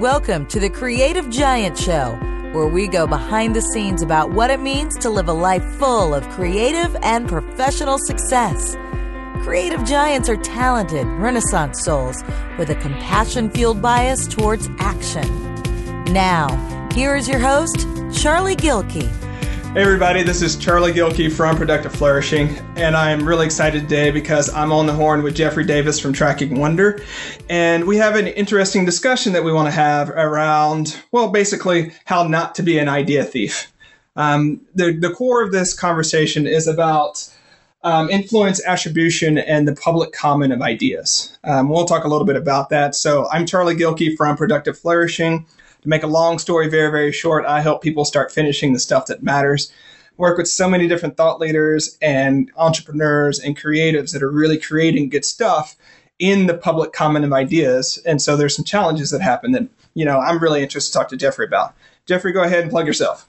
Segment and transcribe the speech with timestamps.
[0.00, 2.18] Welcome to the Creative Giant Show,
[2.52, 6.12] where we go behind the scenes about what it means to live a life full
[6.12, 8.74] of creative and professional success.
[9.44, 12.24] Creative giants are talented, renaissance souls
[12.58, 15.28] with a compassion fueled bias towards action.
[16.06, 16.48] Now,
[16.92, 19.08] here is your host, Charlie Gilkey.
[19.74, 24.48] Hey everybody, this is Charlie Gilkey from Productive Flourishing, and I'm really excited today because
[24.54, 27.02] I'm on the horn with Jeffrey Davis from Tracking Wonder,
[27.50, 32.22] and we have an interesting discussion that we want to have around, well, basically how
[32.28, 33.72] not to be an idea thief.
[34.14, 37.28] Um, the, the core of this conversation is about
[37.82, 41.36] um, influence attribution and the public common of ideas.
[41.42, 42.94] Um, we'll talk a little bit about that.
[42.94, 45.46] So I'm Charlie Gilkey from Productive Flourishing.
[45.84, 49.04] To make a long story very, very short, I help people start finishing the stuff
[49.06, 49.70] that matters.
[50.16, 55.10] Work with so many different thought leaders and entrepreneurs and creatives that are really creating
[55.10, 55.76] good stuff
[56.18, 57.98] in the public common of ideas.
[58.06, 61.08] And so there's some challenges that happen that, you know, I'm really interested to talk
[61.10, 61.74] to Jeffrey about.
[62.06, 63.28] Jeffrey, go ahead and plug yourself.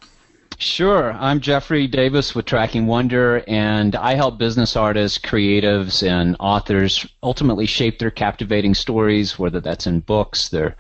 [0.58, 1.12] Sure.
[1.20, 7.66] I'm Jeffrey Davis with Tracking Wonder, and I help business artists, creatives, and authors ultimately
[7.66, 10.78] shape their captivating stories, whether that's in books, their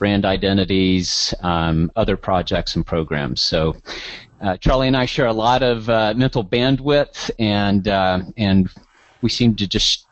[0.00, 3.40] brand identities, um, other projects and programs.
[3.40, 3.76] So
[4.40, 8.70] uh, Charlie and I share a lot of uh, mental bandwidth, and uh, and
[9.20, 10.06] we seem to just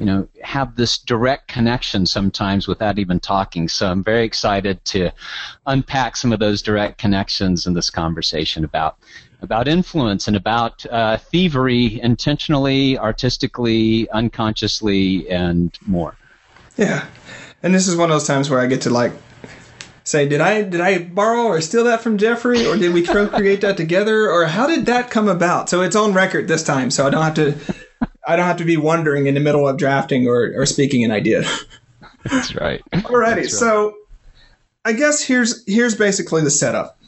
[0.00, 3.68] you know have this direct connection sometimes without even talking.
[3.68, 5.12] So I'm very excited to
[5.66, 8.98] unpack some of those direct connections in this conversation about
[9.40, 16.16] about influence and about uh, thievery, intentionally, artistically, unconsciously, and more.
[16.76, 17.06] Yeah
[17.64, 19.12] and this is one of those times where I get to like
[20.04, 23.62] say, did I did I borrow or steal that from Jeffrey, or did we co-create
[23.62, 25.70] that together, or how did that come about?
[25.70, 27.54] So it's on record this time, so I don't have to
[28.26, 31.10] I don't have to be wondering in the middle of drafting or, or speaking an
[31.10, 31.42] idea.
[32.24, 32.82] That's right.
[32.92, 33.50] Alrighty, That's right.
[33.50, 33.94] so
[34.84, 36.98] I guess here's here's basically the setup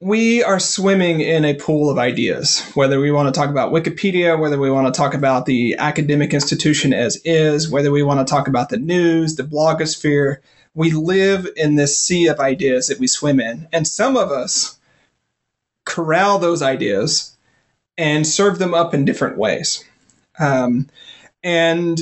[0.00, 4.38] we are swimming in a pool of ideas, whether we want to talk about Wikipedia,
[4.38, 8.30] whether we want to talk about the academic institution as is, whether we want to
[8.30, 10.38] talk about the news, the blogosphere.
[10.74, 13.68] We live in this sea of ideas that we swim in.
[13.72, 14.78] And some of us
[15.84, 17.36] corral those ideas
[17.98, 19.84] and serve them up in different ways.
[20.38, 20.88] Um,
[21.42, 22.00] and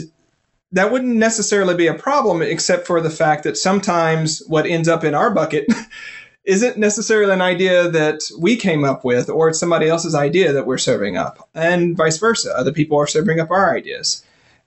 [0.70, 5.02] that wouldn't necessarily be a problem, except for the fact that sometimes what ends up
[5.02, 5.66] in our bucket
[6.48, 10.66] isn't necessarily an idea that we came up with or it's somebody else's idea that
[10.66, 12.50] we're serving up and vice versa.
[12.56, 14.24] Other people are serving up our ideas.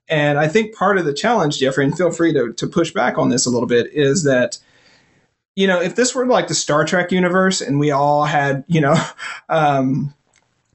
[0.08, 3.18] And i think part of the challenge jeffrey and feel free to, to push back
[3.18, 4.59] on this a little bit is that
[5.56, 8.81] you know if this were like the star trek universe and we all had you
[8.81, 8.96] know
[9.50, 10.13] um,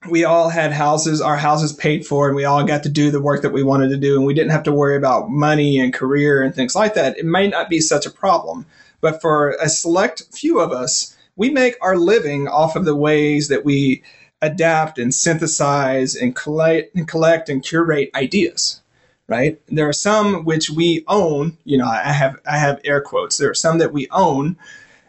[0.08, 3.20] we all had houses our houses paid for and we all got to do the
[3.20, 5.92] work that we wanted to do and we didn't have to worry about money and
[5.92, 8.64] career and things like that it might not be such a problem
[9.00, 13.48] but for a select few of us, we make our living off of the ways
[13.48, 14.02] that we
[14.42, 18.80] adapt and synthesize and collect and, collect and curate ideas
[19.28, 19.60] right?
[19.66, 23.36] There are some which we own you know i have i have air quotes.
[23.36, 24.56] There are some that we own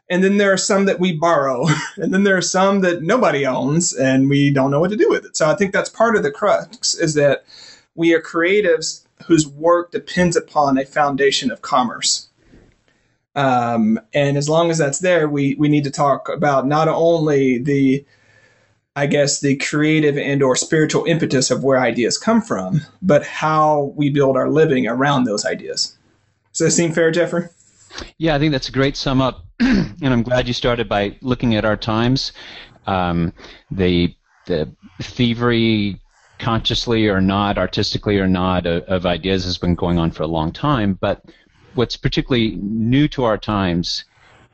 [0.10, 1.66] and then there are some that we borrow
[1.98, 5.10] and then there are some that nobody owns and we don't know what to do
[5.10, 5.38] with it.
[5.38, 7.46] So i think that's part of the crux is that
[7.96, 12.27] we are creatives whose work depends upon a foundation of commerce
[13.38, 17.60] um, and as long as that's there, we, we need to talk about not only
[17.60, 18.04] the,
[18.96, 23.94] I guess, the creative and or spiritual impetus of where ideas come from, but how
[23.96, 25.96] we build our living around those ideas.
[26.52, 27.48] Does that seem fair, Jeffrey?
[28.18, 31.56] Yeah, I think that's a great sum up, and I'm glad you started by looking
[31.56, 32.32] at our times.
[32.88, 33.34] Um,
[33.70, 34.16] the
[34.48, 34.72] the
[35.02, 36.02] thievery,
[36.40, 40.28] consciously or not, artistically or not, of, of ideas has been going on for a
[40.28, 41.22] long time, but
[41.78, 44.06] what's particularly new to our times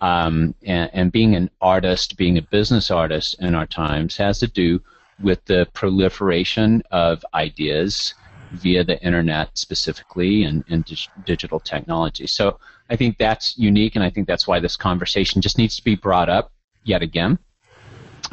[0.01, 4.47] um, and, and, being an artist, being a business artist in our times, has to
[4.47, 4.81] do
[5.22, 8.13] with the proliferation of ideas
[8.51, 12.28] via the internet specifically and, and dig- digital technology.
[12.28, 15.83] So I think that's unique, and I think that's why this conversation just needs to
[15.83, 16.51] be brought up
[16.83, 17.39] yet again.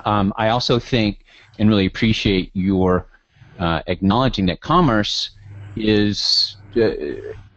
[0.04, 1.24] Um, I also think
[1.60, 3.06] and really appreciate your
[3.58, 5.30] uh, acknowledging that commerce
[5.76, 6.56] is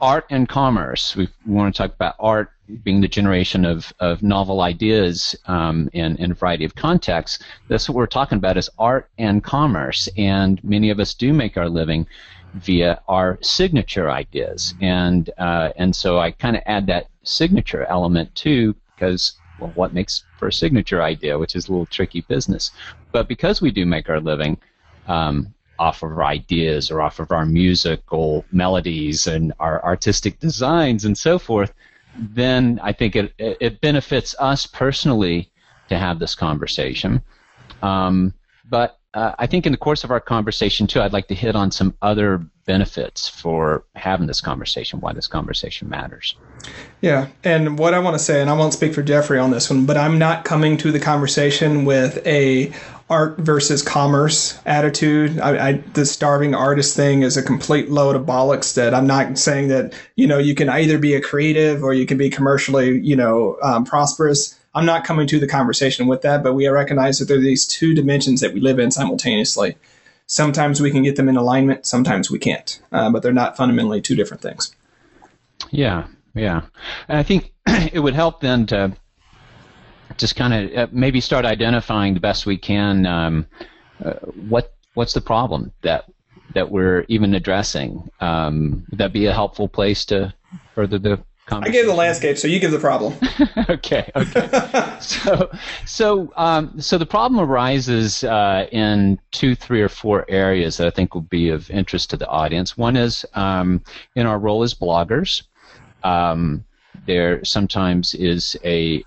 [0.02, 1.16] art and commerce.
[1.16, 2.52] We want to talk about art
[2.84, 7.44] being the generation of, of novel ideas um, in, in a variety of contexts.
[7.68, 10.08] That's what we're talking about is art and commerce.
[10.18, 12.08] And many of us do make our living
[12.56, 14.74] via our signature ideas.
[14.82, 19.94] And, uh, and so I kind of add that signature element too because well, what
[19.94, 22.72] makes for a signature idea, which is a little tricky business.
[23.12, 24.58] But because we do make our living
[25.08, 31.06] um, off of our ideas or off of our musical melodies and our artistic designs
[31.06, 31.74] and so forth,
[32.16, 35.52] then I think it it benefits us personally
[35.90, 37.22] to have this conversation.
[37.82, 38.34] Um,
[38.70, 41.56] but uh, I think in the course of our conversation too, I'd like to hit
[41.56, 46.36] on some other benefits for having this conversation, why this conversation matters.
[47.02, 49.70] Yeah, and what I want to say, and I won't speak for Jeffrey on this
[49.70, 52.74] one, but I'm not coming to the conversation with a
[53.10, 55.40] art versus commerce attitude.
[55.40, 58.76] I, I, the starving artist thing is a complete load of bollocks.
[58.76, 62.06] That I'm not saying that you know you can either be a creative or you
[62.06, 64.58] can be commercially you know um, prosperous.
[64.76, 67.68] I'm not coming to the conversation with that, but we recognize that there are these
[67.68, 69.76] two dimensions that we live in simultaneously.
[70.34, 74.02] Sometimes we can get them in alignment, sometimes we can't, uh, but they're not fundamentally
[74.02, 74.76] two different things.
[75.70, 76.64] Yeah, yeah.
[77.08, 78.98] And I think it would help then to
[80.18, 83.46] just kind of uh, maybe start identifying the best we can um,
[84.04, 84.14] uh,
[84.50, 86.06] what what's the problem that
[86.56, 88.10] that we're even addressing.
[88.20, 90.34] Um, would that be a helpful place to
[90.74, 91.20] further the
[91.52, 93.16] I gave the landscape, so you give the problem.
[93.70, 94.98] okay, okay.
[95.02, 95.52] so,
[95.86, 100.90] so, um, so the problem arises uh, in two, three, or four areas that I
[100.90, 102.78] think will be of interest to the audience.
[102.78, 103.84] One is um,
[104.16, 105.44] in our role as bloggers.
[106.04, 106.64] Um,
[107.06, 109.04] there sometimes is a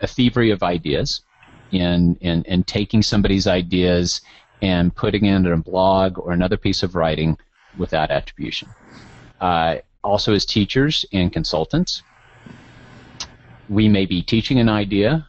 [0.00, 1.22] a thievery of ideas,
[1.72, 4.20] in in in taking somebody's ideas
[4.62, 7.36] and putting it in a blog or another piece of writing
[7.76, 8.68] without attribution.
[9.40, 9.76] Uh,
[10.06, 12.02] also as teachers and consultants.
[13.68, 15.26] We may be teaching an idea,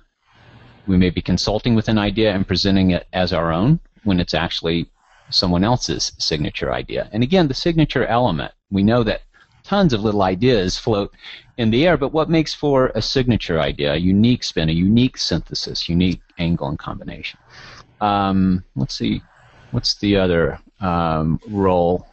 [0.85, 4.35] we may be consulting with an idea and presenting it as our own when it's
[4.35, 4.89] actually
[5.29, 7.09] someone else's signature idea.
[7.11, 9.23] And again, the signature element, we know that
[9.63, 11.11] tons of little ideas float
[11.57, 15.17] in the air, but what makes for a signature idea, a unique spin, a unique
[15.17, 17.39] synthesis, unique angle and combination?
[17.99, 19.21] Um, let's see,
[19.71, 22.07] what's the other um, role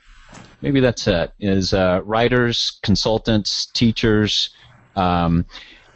[0.65, 1.31] maybe that's it.
[1.39, 4.51] Is uh, writers, consultants, teachers.
[4.97, 5.45] Um,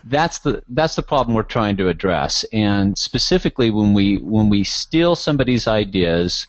[0.05, 2.44] that's the that's the problem we're trying to address.
[2.53, 6.47] And specifically, when we when we steal somebody's ideas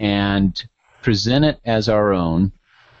[0.00, 0.62] and
[1.02, 2.52] present it as our own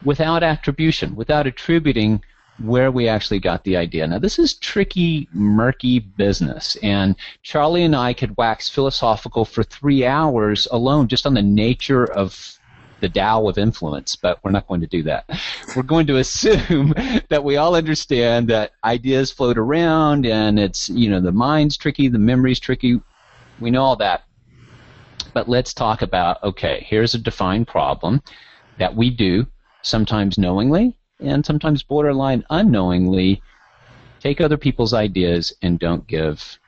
[0.04, 2.22] without attribution, without attributing
[2.62, 4.06] where we actually got the idea.
[4.06, 10.04] Now, this is tricky, murky business, and Charlie and I could wax philosophical for three
[10.04, 12.59] hours alone just on the nature of
[13.00, 15.24] the Tao of influence, but we're not going to do that.
[15.74, 16.94] We're going to assume
[17.28, 22.08] that we all understand that ideas float around and it's, you know, the mind's tricky,
[22.08, 23.00] the memory's tricky.
[23.60, 24.24] We know all that.
[25.32, 28.22] But let's talk about okay, here's a defined problem
[28.78, 29.46] that we do,
[29.82, 33.42] sometimes knowingly and sometimes borderline unknowingly,
[34.20, 36.58] take other people's ideas and don't give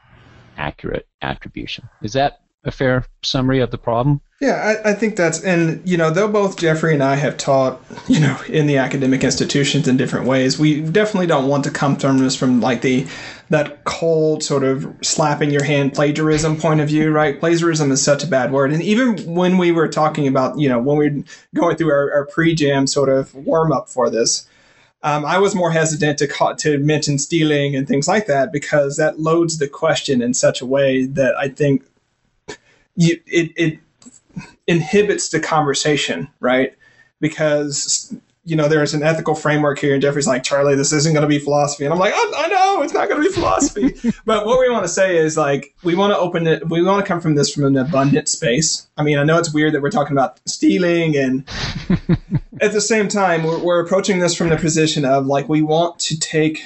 [0.56, 1.88] accurate attribution.
[2.02, 4.20] Is that a fair summary of the problem?
[4.40, 7.80] Yeah, I, I, think that's, and you know, though both Jeffrey and I have taught,
[8.08, 11.96] you know, in the academic institutions in different ways, we definitely don't want to come
[11.96, 13.06] from this from like the
[13.50, 17.38] that cold sort of slapping your hand plagiarism point of view, right?
[17.38, 20.80] Plagiarism is such a bad word, and even when we were talking about, you know,
[20.80, 21.24] when we are
[21.54, 24.48] going through our, our pre-jam sort of warm up for this,
[25.04, 28.96] um, I was more hesitant to call, to mention stealing and things like that because
[28.96, 31.84] that loads the question in such a way that I think
[32.96, 33.78] you, it, it
[34.66, 36.74] inhibits the conversation, right?
[37.20, 41.22] Because you know there's an ethical framework here, and Jeffrey's like, Charlie, this isn't going
[41.22, 43.94] to be philosophy, and I'm like, I, I know it's not going to be philosophy,
[44.24, 47.04] but what we want to say is like we want to open it, we want
[47.04, 48.88] to come from this from an abundant space.
[48.96, 51.48] I mean, I know it's weird that we're talking about stealing, and
[52.60, 55.98] at the same time, we're, we're approaching this from the position of like we want
[56.00, 56.62] to take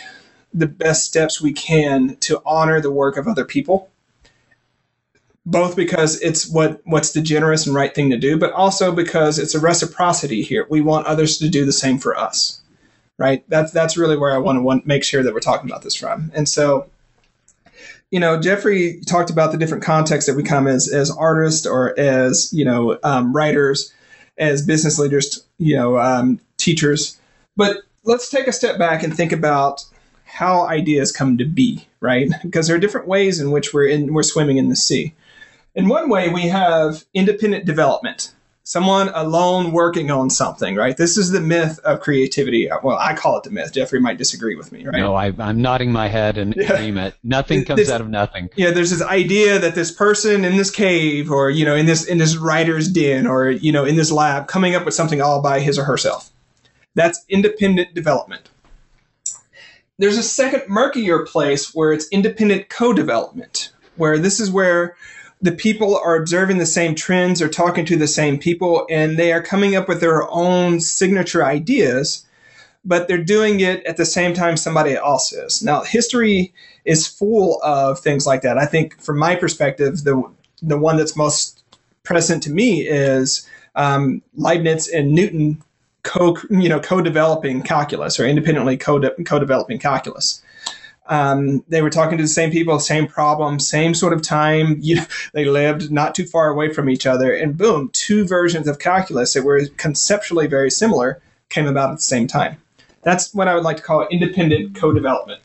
[0.54, 3.90] the best steps we can to honor the work of other people
[5.46, 9.38] both because it's what what's the generous and right thing to do, but also because
[9.38, 10.66] it's a reciprocity here.
[10.68, 12.60] We want others to do the same for us,
[13.16, 13.44] right?
[13.48, 15.94] That's that's really where I want to want, make sure that we're talking about this
[15.94, 16.32] from.
[16.34, 16.90] And so,
[18.10, 21.98] you know, Jeffrey talked about the different contexts that we come as as artists or
[21.98, 23.92] as you know um, writers,
[24.38, 27.18] as business leaders, you know, um, teachers.
[27.56, 29.84] But let's take a step back and think about
[30.24, 32.28] how ideas come to be, right?
[32.42, 35.14] Because there are different ways in which we're in we're swimming in the sea.
[35.76, 38.32] In one way, we have independent development,
[38.64, 40.96] someone alone working on something, right?
[40.96, 42.70] This is the myth of creativity.
[42.82, 43.74] Well, I call it the myth.
[43.74, 44.96] Jeffrey might disagree with me, right?
[44.96, 46.72] No, I, am nodding my head and yeah.
[46.72, 47.14] agreement.
[47.22, 48.48] Nothing comes this, out of nothing.
[48.56, 52.06] Yeah, there's this idea that this person in this cave, or you know, in this
[52.06, 55.42] in this writer's den, or you know, in this lab, coming up with something all
[55.42, 56.30] by his or herself.
[56.94, 58.48] That's independent development.
[59.98, 64.96] There's a second murkier place where it's independent co-development, where this is where
[65.42, 69.32] the people are observing the same trends or talking to the same people and they
[69.32, 72.26] are coming up with their own signature ideas
[72.86, 75.62] but they're doing it at the same time somebody else is.
[75.62, 78.56] Now, history is full of things like that.
[78.56, 80.22] I think, from my perspective, the
[80.62, 81.64] the one that's most
[82.04, 85.62] present to me is um, Leibniz and Newton
[86.04, 90.40] co you know co-developing calculus or independently co co-developing calculus.
[91.08, 94.80] Um, they were talking to the same people, same problem, same sort of time.
[94.86, 98.78] You they lived not too far away from each other, and boom, two versions of
[98.78, 102.56] calculus that were conceptually very similar came about at the same time.
[103.02, 105.40] That's what I would like to call independent co-development.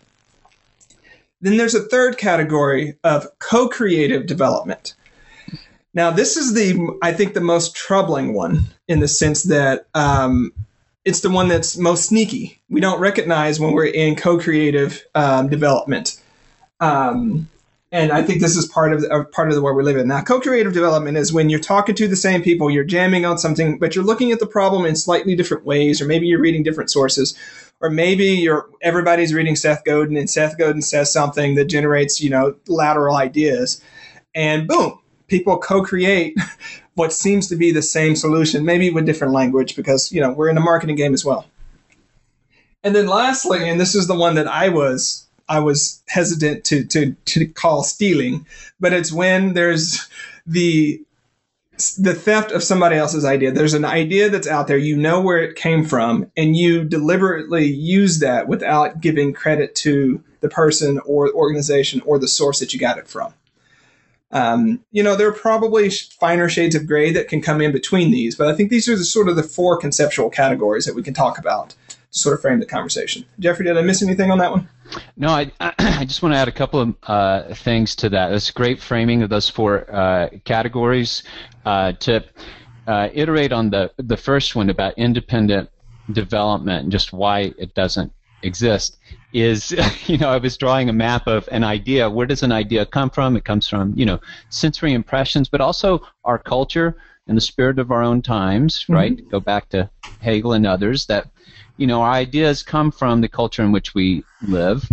[1.41, 4.93] Then there's a third category of co-creative development.
[5.93, 10.53] Now, this is the I think the most troubling one in the sense that um,
[11.03, 12.61] it's the one that's most sneaky.
[12.69, 16.21] We don't recognize when we're in co-creative um, development,
[16.79, 17.47] um,
[17.91, 20.07] and I think this is part of the, part of the world we live in
[20.07, 20.21] now.
[20.21, 23.95] Co-creative development is when you're talking to the same people, you're jamming on something, but
[23.95, 27.37] you're looking at the problem in slightly different ways, or maybe you're reading different sources,
[27.81, 32.29] or maybe you're everybody's reading Seth Godin, and Seth Godin says something that generates you
[32.29, 33.81] know lateral ideas,
[34.33, 36.37] and boom, people co-create
[36.95, 40.49] what seems to be the same solution, maybe with different language, because you know we're
[40.49, 41.45] in a marketing game as well.
[42.83, 46.85] And then lastly, and this is the one that I was I was hesitant to
[46.85, 48.45] to to call stealing,
[48.79, 50.07] but it's when there's
[50.45, 51.01] the
[51.97, 53.51] the theft of somebody else's idea.
[53.51, 57.65] There's an idea that's out there, you know where it came from, and you deliberately
[57.65, 62.79] use that without giving credit to the person or organization or the source that you
[62.79, 63.33] got it from.
[64.31, 68.11] Um, you know, there are probably finer shades of gray that can come in between
[68.11, 71.03] these, but I think these are the sort of the four conceptual categories that we
[71.03, 73.25] can talk about to sort of frame the conversation.
[73.39, 74.69] Jeffrey, did I miss anything on that one?
[75.17, 78.31] No, I, I just want to add a couple of uh, things to that.
[78.31, 81.23] It's great framing of those four uh, categories.
[81.65, 82.23] Uh, to
[82.87, 85.69] uh, iterate on the the first one about independent
[86.11, 88.11] development and just why it doesn't
[88.41, 88.97] exist
[89.33, 89.71] is
[90.07, 92.09] you know i was drawing a map of an idea.
[92.09, 93.35] Where does an idea come from?
[93.35, 94.19] It comes from you know
[94.49, 96.95] sensory impressions but also our culture
[97.27, 98.93] and the spirit of our own times mm-hmm.
[98.93, 99.29] right?
[99.29, 101.27] Go back to hegel and others that
[101.77, 104.87] you know our ideas come from the culture in which we live.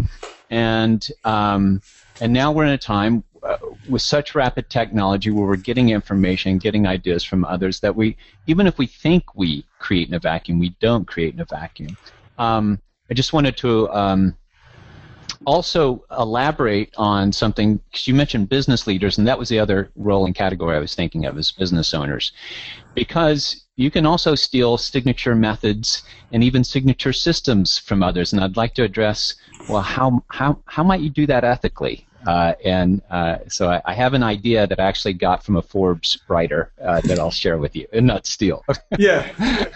[0.51, 1.83] And um,
[2.21, 6.59] and now we're in a time uh, with such rapid technology where we're getting information
[6.59, 8.17] getting ideas from others that we
[8.47, 11.97] even if we think we create in a vacuum we don't create in a vacuum.
[12.39, 12.81] Um,
[13.11, 14.37] I just wanted to um,
[15.47, 20.27] also elaborate on something because you mentioned business leaders, and that was the other role
[20.27, 22.33] and category I was thinking of as business owners,
[22.95, 28.33] because you can also steal signature methods and even signature systems from others.
[28.33, 29.35] And I'd like to address
[29.69, 32.08] well, how how how might you do that ethically?
[32.27, 35.63] Uh, and uh, so I, I, have an idea that I actually got from a
[35.63, 38.65] Forbes writer uh, that I'll share with you, and not steal.
[38.99, 39.31] yeah,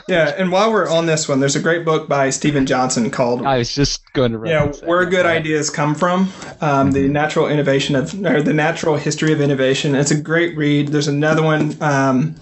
[0.08, 0.34] yeah.
[0.36, 3.46] And while we're on this one, there's a great book by Steven Johnson called.
[3.46, 4.48] I was just going to.
[4.48, 7.12] Yeah, where good ideas come from, um, the mm-hmm.
[7.12, 9.94] natural innovation of, or the natural history of innovation.
[9.94, 10.88] It's a great read.
[10.88, 11.80] There's another one.
[11.80, 12.34] Um,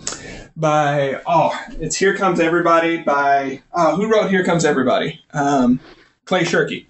[0.57, 5.21] by oh, it's Here Comes Everybody by uh, who wrote Here Comes Everybody?
[5.33, 5.81] Um,
[6.25, 6.87] Clay Shirky.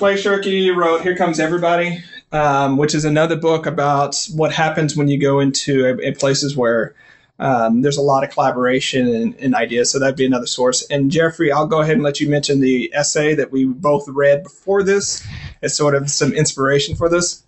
[0.00, 2.02] Clay Shirky wrote Here Comes Everybody,
[2.32, 6.56] um, which is another book about what happens when you go into a, a places
[6.56, 6.94] where
[7.38, 9.90] um, there's a lot of collaboration and, and, ideas.
[9.90, 10.88] So that'd be another source.
[10.88, 14.42] And Jeffrey, I'll go ahead and let you mention the essay that we both read
[14.42, 15.22] before this
[15.60, 17.42] as sort of some inspiration for this.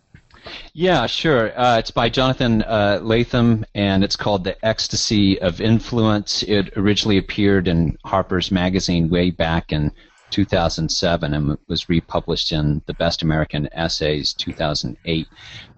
[0.75, 1.59] Yeah, sure.
[1.59, 6.42] Uh, it's by Jonathan uh, Lethem, and it's called The Ecstasy of Influence.
[6.42, 9.90] It originally appeared in Harper's Magazine way back in
[10.32, 15.28] 2007 and was republished in the Best American Essays 2008.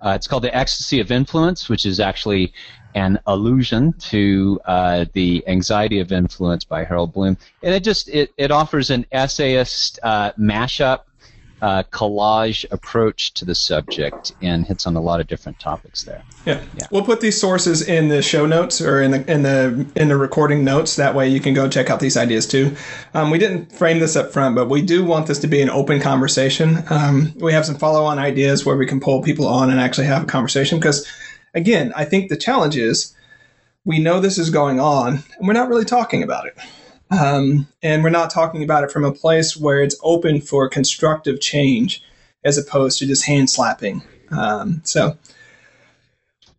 [0.01, 2.53] Uh, it's called The Ecstasy of Influence, which is actually
[2.95, 8.33] an allusion to uh, the anxiety of influence by harold bloom and it just it,
[8.37, 11.01] it offers an essayist uh, mashup
[11.65, 16.23] uh, collage approach to the subject and hits on a lot of different topics there.
[16.45, 16.63] Yeah.
[16.77, 16.87] yeah.
[16.91, 20.17] We'll put these sources in the show notes or in the in the in the
[20.19, 20.97] recording notes.
[20.97, 22.77] That way you can go check out these ideas too.
[23.15, 25.71] Um, we didn't frame this up front, but we do want this to be an
[25.71, 26.85] open conversation.
[26.91, 30.07] Um, we have some follow on ideas where we can pull people on and actually
[30.09, 31.11] have a conversation because,
[31.55, 33.17] again, I think the challenge is
[33.87, 36.59] we know this is going on and we're not really talking about it.
[37.21, 41.41] Um, and we're not talking about it from a place where it's open for constructive
[41.41, 42.03] change
[42.45, 44.03] as opposed to just hand slapping.
[44.31, 45.17] Um, so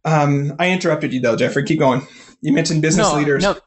[0.04, 1.64] um, I interrupted you though, Jeffrey.
[1.64, 2.08] Keep going.
[2.42, 3.44] You mentioned business no, leaders.
[3.44, 3.58] No.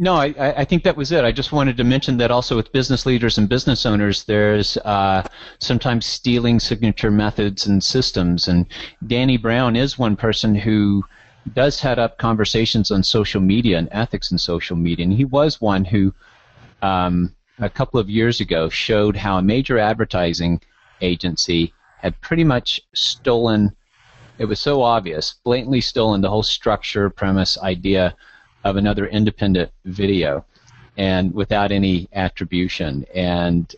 [0.00, 1.24] No, I, I think that was it.
[1.24, 5.22] I just wanted to mention that also with business leaders and business owners, there's uh,
[5.60, 8.48] sometimes stealing signature methods and systems.
[8.48, 8.66] And
[9.06, 11.04] Danny Brown is one person who
[11.52, 15.04] does head up conversations on social media and ethics in social media.
[15.04, 16.12] And he was one who
[16.84, 20.60] um, a couple of years ago showed how a major advertising
[21.00, 23.74] agency had pretty much stolen.
[24.38, 28.14] It was so obvious, blatantly stolen the whole structure, premise, idea
[28.64, 30.44] of another independent video,
[30.98, 33.06] and without any attribution.
[33.14, 33.74] And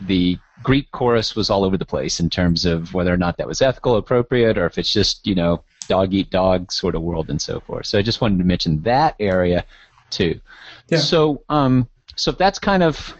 [0.00, 3.48] the Greek chorus was all over the place in terms of whether or not that
[3.48, 7.28] was ethical, appropriate, or if it's just you know dog eat dog sort of world
[7.28, 7.86] and so forth.
[7.86, 9.64] So I just wanted to mention that area
[10.10, 10.40] too.
[10.88, 10.98] Yeah.
[10.98, 13.14] So um, so that's kind of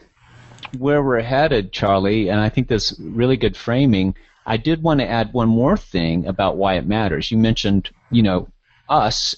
[0.79, 4.15] where we're headed, Charlie, and I think that's really good framing.
[4.47, 7.31] I did want to add one more thing about why it matters.
[7.31, 8.49] You mentioned, you know,
[8.89, 9.37] us.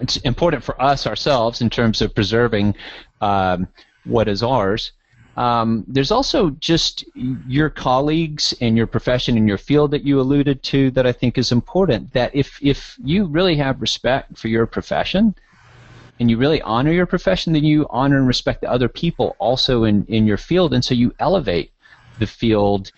[0.00, 2.74] It's important for us ourselves in terms of preserving
[3.20, 3.68] um,
[4.04, 4.92] what is ours.
[5.36, 10.62] Um, there's also just your colleagues and your profession and your field that you alluded
[10.64, 12.12] to that I think is important.
[12.14, 15.34] That if if you really have respect for your profession,
[16.18, 19.84] and you really honor your profession, then you honor and respect the other people also
[19.84, 21.72] in, in your field, and so you elevate
[22.18, 22.92] the field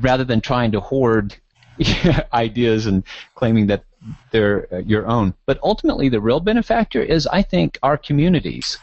[0.00, 1.36] rather than trying to hoard
[2.32, 3.84] ideas and claiming that
[4.30, 5.34] they're uh, your own.
[5.46, 8.78] But ultimately, the real benefactor is, I think, our communities.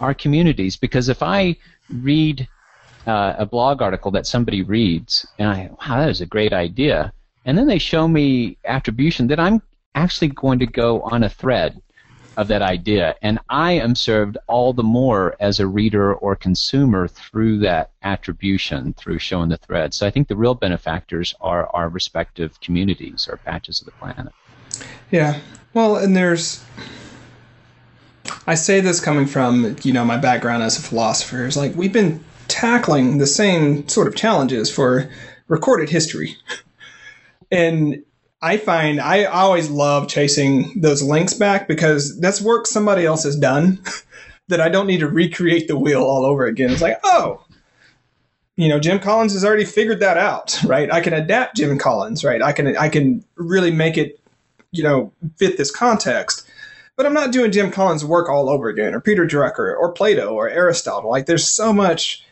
[0.00, 1.56] Our communities, because if I
[1.90, 2.48] read
[3.06, 7.12] uh, a blog article that somebody reads, and I, wow, that is a great idea,
[7.44, 9.62] and then they show me attribution, then I'm
[9.94, 11.80] actually going to go on a thread
[12.40, 13.14] of that idea.
[13.20, 18.94] And I am served all the more as a reader or consumer through that attribution,
[18.94, 19.92] through showing the thread.
[19.92, 24.32] So I think the real benefactors are our respective communities or patches of the planet.
[25.10, 25.38] Yeah.
[25.74, 26.64] Well, and there's.
[28.46, 31.92] I say this coming from, you know, my background as a philosopher is like we've
[31.92, 35.10] been tackling the same sort of challenges for
[35.48, 36.36] recorded history.
[37.52, 38.02] and
[38.42, 43.36] I find I always love chasing those links back because that's work somebody else has
[43.36, 43.82] done
[44.48, 46.70] that I don't need to recreate the wheel all over again.
[46.70, 47.44] It's like, oh,
[48.56, 50.92] you know, Jim Collins has already figured that out, right?
[50.92, 52.42] I can adapt Jim Collins, right?
[52.42, 54.20] I can I can really make it,
[54.70, 56.46] you know, fit this context.
[56.96, 60.34] But I'm not doing Jim Collins' work all over again, or Peter Drucker, or Plato,
[60.34, 61.08] or Aristotle.
[61.08, 62.22] Like, there's so much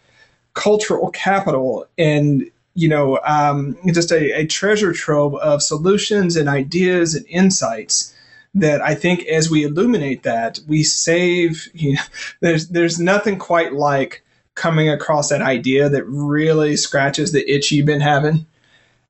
[0.52, 7.16] cultural capital and you know, um, just a, a treasure trove of solutions and ideas
[7.16, 8.14] and insights
[8.54, 11.66] that I think as we illuminate that, we save.
[11.74, 12.02] You know,
[12.40, 17.84] there's there's nothing quite like coming across that idea that really scratches the itch you've
[17.84, 18.46] been having,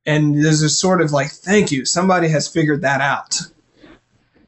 [0.07, 3.39] and there's a sort of like, thank you, somebody has figured that out.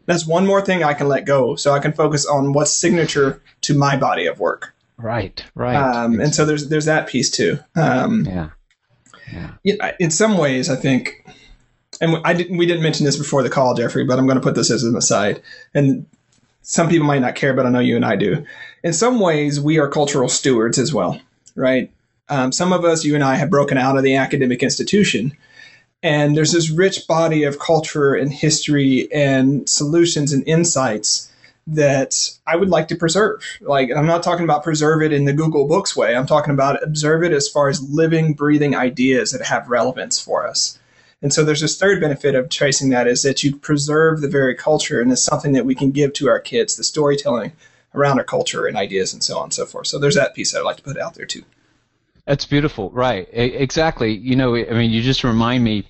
[0.06, 3.42] That's one more thing I can let go, so I can focus on what's signature
[3.62, 4.74] to my body of work.
[4.96, 5.76] Right, right.
[5.76, 7.58] Um, and so there's there's that piece too.
[7.76, 8.50] Um, yeah
[9.62, 9.92] yeah.
[9.98, 11.26] in some ways, I think,
[12.00, 14.42] and I didn't, we didn't mention this before the call, Jeffrey, but I'm going to
[14.42, 15.42] put this as an aside.
[15.74, 16.06] And
[16.62, 18.44] some people might not care, but I know you and I do.
[18.82, 21.20] In some ways, we are cultural stewards as well,
[21.54, 21.90] right?
[22.28, 25.36] Um, some of us, you and I, have broken out of the academic institution.
[26.02, 31.29] And there's this rich body of culture and history and solutions and insights
[31.70, 33.42] that I would like to preserve.
[33.60, 36.16] Like, I'm not talking about preserve it in the Google Books way.
[36.16, 40.46] I'm talking about observe it as far as living, breathing ideas that have relevance for
[40.46, 40.78] us.
[41.22, 44.54] And so there's this third benefit of tracing that is that you preserve the very
[44.54, 47.52] culture and it's something that we can give to our kids, the storytelling
[47.94, 49.86] around our culture and ideas and so on and so forth.
[49.86, 51.44] So there's that piece I'd like to put out there too.
[52.24, 52.90] That's beautiful.
[52.90, 53.28] Right.
[53.32, 54.16] Exactly.
[54.16, 55.88] You know, I mean, you just remind me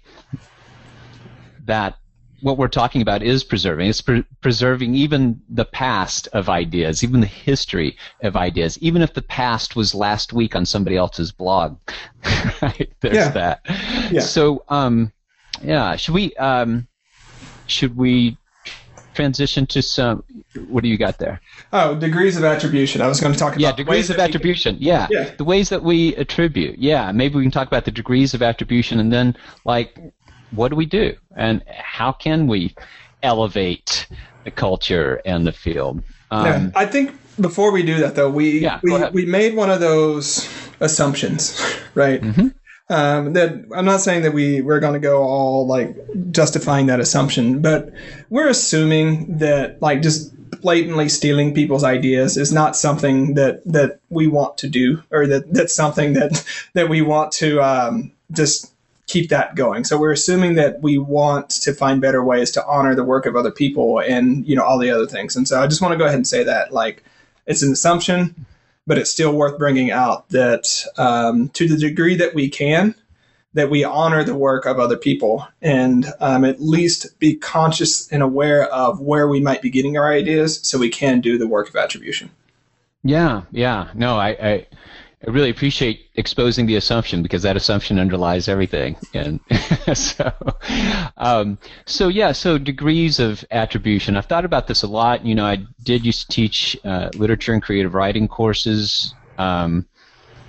[1.67, 2.00] that
[2.43, 3.89] what we're talking about is preserving.
[3.89, 9.15] It's pre- preserving even the past of ideas, even the history of ideas, even if
[9.15, 11.79] the past was last week on somebody else's blog.
[12.63, 12.93] right?
[13.01, 13.31] There's yeah.
[13.31, 13.61] that.
[14.11, 14.21] Yeah.
[14.21, 15.13] So, um,
[15.63, 16.89] yeah, should we um,
[17.67, 18.37] should we
[19.15, 20.25] transition to some?
[20.69, 21.41] What do you got there?
[21.73, 23.01] Oh, degrees of attribution.
[23.01, 24.77] I was going to talk about yeah, degrees of attribution.
[24.77, 25.07] Can, yeah.
[25.11, 26.79] yeah, the ways that we attribute.
[26.79, 29.99] Yeah, maybe we can talk about the degrees of attribution, and then like
[30.53, 32.75] what do we do and how can we
[33.23, 34.07] elevate
[34.45, 36.03] the culture and the field?
[36.31, 39.71] Um, yeah, I think before we do that though, we yeah, we, we made one
[39.71, 40.49] of those
[40.81, 41.61] assumptions,
[41.95, 42.21] right?
[42.21, 42.49] Mm-hmm.
[42.89, 45.97] Um, that I'm not saying that we we're going to go all like
[46.33, 47.93] justifying that assumption, but
[48.31, 54.27] we're assuming that like just blatantly stealing people's ideas is not something that that we
[54.27, 58.73] want to do, or that that's something that that we want to um, just
[59.11, 59.83] keep that going.
[59.83, 63.35] So we're assuming that we want to find better ways to honor the work of
[63.35, 65.35] other people and you know all the other things.
[65.35, 67.03] And so I just want to go ahead and say that like
[67.47, 68.47] it's an assumption,
[68.87, 72.95] but it's still worth bringing out that um, to the degree that we can,
[73.53, 78.23] that we honor the work of other people and um, at least be conscious and
[78.23, 81.69] aware of where we might be getting our ideas so we can do the work
[81.69, 82.31] of attribution.
[83.03, 83.91] Yeah, yeah.
[83.95, 84.67] No, I, I,
[85.27, 88.97] I really appreciate exposing the assumption because that assumption underlies everything.
[89.13, 89.39] And
[89.95, 90.33] so,
[91.19, 94.17] um, so yeah, so degrees of attribution.
[94.17, 95.25] I've thought about this a lot.
[95.27, 99.87] You know, I did used to teach uh, literature and creative writing courses um,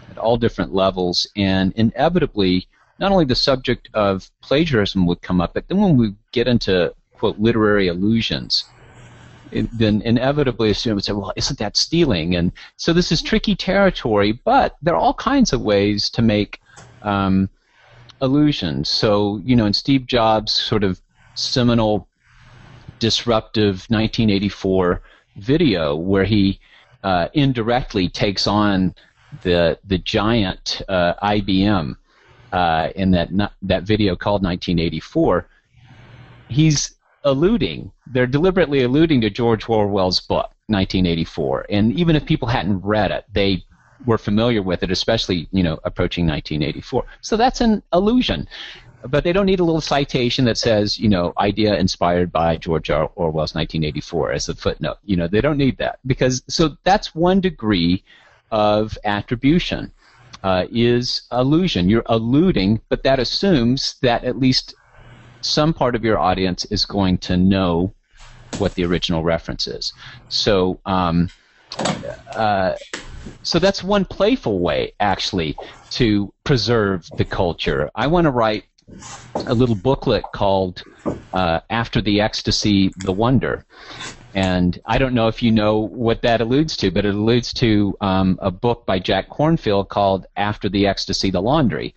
[0.10, 5.54] at all different levels, and inevitably, not only the subject of plagiarism would come up,
[5.54, 8.64] but then when we get into quote literary allusions,
[9.52, 12.36] then inevitably a student would say, well, isn't that stealing?
[12.36, 16.60] And so this is tricky territory, but there are all kinds of ways to make
[17.02, 17.50] um,
[18.22, 18.90] allusions.
[18.90, 21.02] So, you know, in Steve Jobs' sort of
[21.36, 22.08] seminal
[23.00, 25.02] disruptive 1984
[25.38, 26.60] video where he
[27.04, 28.94] uh, indirectly takes on
[29.44, 31.96] the the giant uh, IBM
[32.52, 33.30] uh, in that
[33.62, 35.48] that video called 1984,
[36.50, 41.68] he's alluding, they're deliberately alluding to George Orwell's book, 1984.
[41.70, 43.64] And even if people hadn't read it, they
[44.06, 47.06] were familiar with it, especially, you know, approaching 1984.
[47.22, 48.48] So that's an allusion.
[49.04, 52.90] But they don't need a little citation that says, you know, idea inspired by George
[52.90, 54.98] Orwell's 1984 as a footnote.
[55.06, 58.04] You know, they don't need that because so that's one degree
[58.52, 59.92] of attribution.
[60.44, 61.88] Uh, is allusion.
[61.88, 64.74] You're alluding, but that assumes that at least
[65.42, 67.94] some part of your audience is going to know
[68.58, 69.94] what the original reference is.
[70.30, 71.32] So, um,
[72.36, 72.76] uh,
[73.44, 75.58] so that's one playful way, actually,
[75.92, 77.90] to preserve the culture.
[77.96, 78.66] I want to write
[79.48, 80.84] a little booklet called
[81.34, 83.66] uh, "After the Ecstasy, the Wonder,"
[84.34, 87.98] and I don't know if you know what that alludes to, but it alludes to
[88.00, 91.96] um, a book by Jack Kornfield called "After the Ecstasy, the Laundry."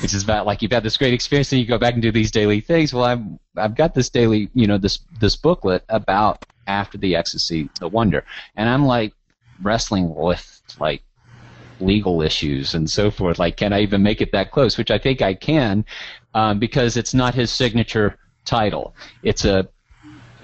[0.00, 2.12] Which is about like you've had this great experience and you go back and do
[2.12, 2.92] these daily things.
[2.92, 3.22] Well, I've
[3.56, 8.24] I've got this daily, you know, this this booklet about after the ecstasy, the wonder,
[8.56, 9.14] and I'm like
[9.62, 11.02] wrestling with like
[11.80, 13.38] legal issues and so forth.
[13.38, 14.76] Like, can I even make it that close?
[14.78, 15.84] Which I think I can,
[16.34, 18.94] um, because it's not his signature title.
[19.22, 19.68] It's a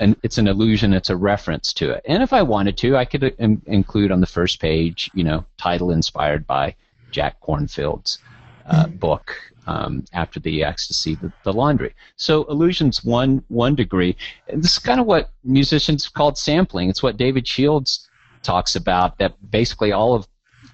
[0.00, 0.94] an, it's an allusion.
[0.94, 2.02] It's a reference to it.
[2.06, 5.44] And if I wanted to, I could in, include on the first page, you know,
[5.58, 6.74] title inspired by
[7.10, 8.18] Jack Kornfield's
[8.66, 9.34] uh, book
[9.66, 11.94] um, after the ecstasy, the, the laundry.
[12.16, 14.16] So illusions one one degree.
[14.48, 16.88] And this is kind of what musicians called sampling.
[16.88, 18.08] It's what David Shields
[18.42, 19.18] talks about.
[19.18, 20.26] That basically all of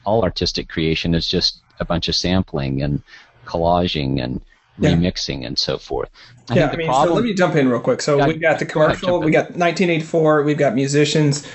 [0.05, 3.03] all artistic creation is just a bunch of sampling and
[3.45, 4.41] collaging and
[4.79, 4.91] yeah.
[4.91, 6.09] remixing and so forth.
[6.51, 8.01] I yeah, I mean, problem, so let me jump in real quick.
[8.01, 11.47] So yeah, we've got the commercial, we got 1984, we've got musicians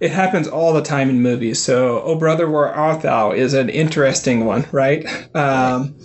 [0.00, 1.62] it happens all the time in movies.
[1.62, 5.06] So, Oh Brother, Where Art Thou is an interesting one, right?
[5.34, 5.96] Um,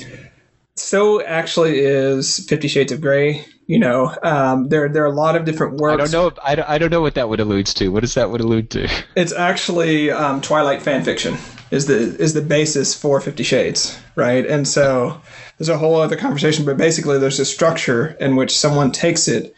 [0.76, 3.46] so actually is Fifty Shades of Grey.
[3.68, 5.94] You know, um, there there are a lot of different works.
[5.94, 6.28] I don't know.
[6.28, 7.90] If, I, don't, I don't know what that would allude to.
[7.90, 8.90] What does that would allude to?
[9.16, 11.38] It's actually um, Twilight fan fiction
[11.70, 14.46] is the is the basis for Fifty Shades, right?
[14.46, 15.22] And so
[15.58, 19.54] there's a whole other conversation, but basically there's a structure in which someone takes it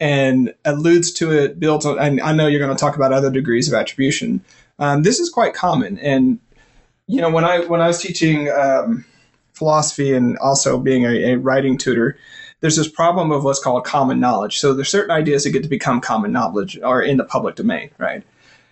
[0.00, 3.30] and alludes to it, builds on, and I know you're going to talk about other
[3.30, 4.42] degrees of attribution.
[4.78, 5.98] Um, this is quite common.
[5.98, 6.40] And,
[7.06, 9.04] you know, when I, when I was teaching um,
[9.52, 12.18] philosophy and also being a, a writing tutor,
[12.60, 14.58] there's this problem of what's called common knowledge.
[14.58, 17.90] So there's certain ideas that get to become common knowledge or in the public domain,
[17.98, 18.22] right?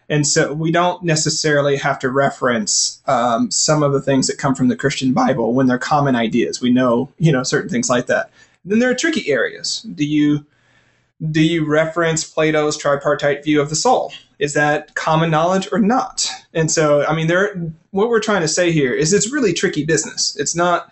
[0.09, 4.55] And so we don't necessarily have to reference um, some of the things that come
[4.55, 6.61] from the Christian Bible when they're common ideas.
[6.61, 8.31] We know, you know, certain things like that.
[8.65, 9.83] Then there are tricky areas.
[9.83, 10.45] Do you
[11.31, 14.13] do you reference Plato's tripartite view of the soul?
[14.39, 16.29] Is that common knowledge or not?
[16.53, 17.55] And so, I mean, there.
[17.91, 20.35] What we're trying to say here is it's really tricky business.
[20.37, 20.91] It's not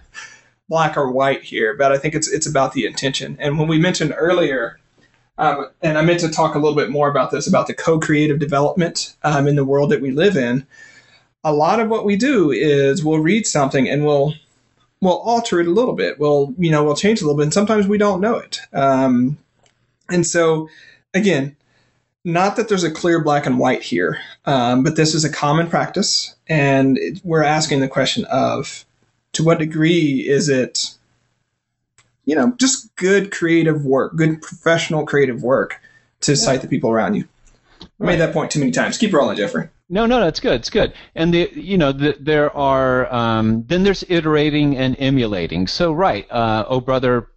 [0.68, 3.36] black or white here, but I think it's it's about the intention.
[3.40, 4.78] And when we mentioned earlier,
[5.38, 8.38] um, and I meant to talk a little bit more about this about the co-creative
[8.38, 10.66] development um, in the world that we live in.
[11.42, 14.34] A lot of what we do is we'll read something and we'll
[15.00, 16.20] we'll alter it a little bit.
[16.20, 18.60] We'll you know we'll change a little bit, and sometimes we don't know it.
[18.72, 19.38] Um,
[20.10, 20.68] and so,
[21.14, 21.56] again,
[22.24, 25.68] not that there's a clear black and white here, um, but this is a common
[25.68, 26.34] practice.
[26.48, 28.84] And it, we're asking the question of
[29.32, 30.94] to what degree is it,
[32.24, 35.80] you know, just good creative work, good professional creative work
[36.20, 36.36] to yeah.
[36.36, 37.26] cite the people around you.
[38.00, 38.98] I made that point too many times.
[38.98, 39.68] Keep rolling, Jeffrey.
[39.88, 40.54] No, no, that's good.
[40.54, 40.92] It's good.
[41.14, 45.66] And the, you know, the, there are um, then there's iterating and emulating.
[45.66, 47.28] So right, uh, oh brother,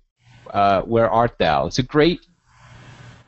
[0.52, 1.66] uh, where art thou?
[1.68, 2.20] It's a great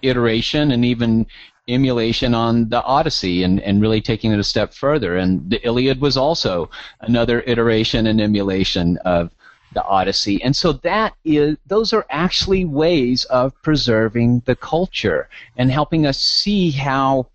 [0.02, 1.26] iteration and even
[1.68, 5.18] emulation on the Odyssey and, and really taking it a step further.
[5.18, 6.70] And the Iliad was also
[7.02, 9.32] another iteration and emulation of
[9.74, 10.42] the Odyssey.
[10.42, 15.28] And so that is those are actually ways of preserving the culture
[15.58, 17.28] and helping us see how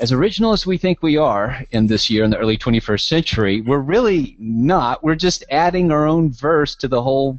[0.00, 3.60] as original as we think we are in this year in the early 21st century,
[3.60, 5.04] we're really not.
[5.04, 7.38] We're just adding our own verse to the whole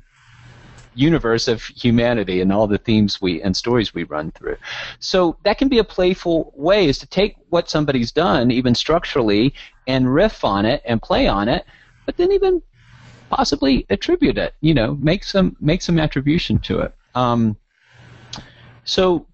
[0.95, 4.57] universe of humanity and all the themes we and stories we run through.
[4.99, 9.53] So that can be a playful way is to take what somebody's done, even structurally,
[9.87, 11.65] and riff on it and play on it,
[12.05, 12.61] but then even
[13.29, 14.55] possibly attribute it.
[14.61, 16.95] You know, make some make some attribution to it.
[17.13, 17.57] Um,
[18.83, 19.27] so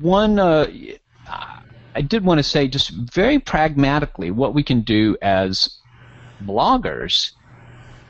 [0.00, 0.38] one.
[0.38, 0.66] Uh,
[1.96, 5.78] I did want to say, just very pragmatically, what we can do as
[6.42, 7.30] bloggers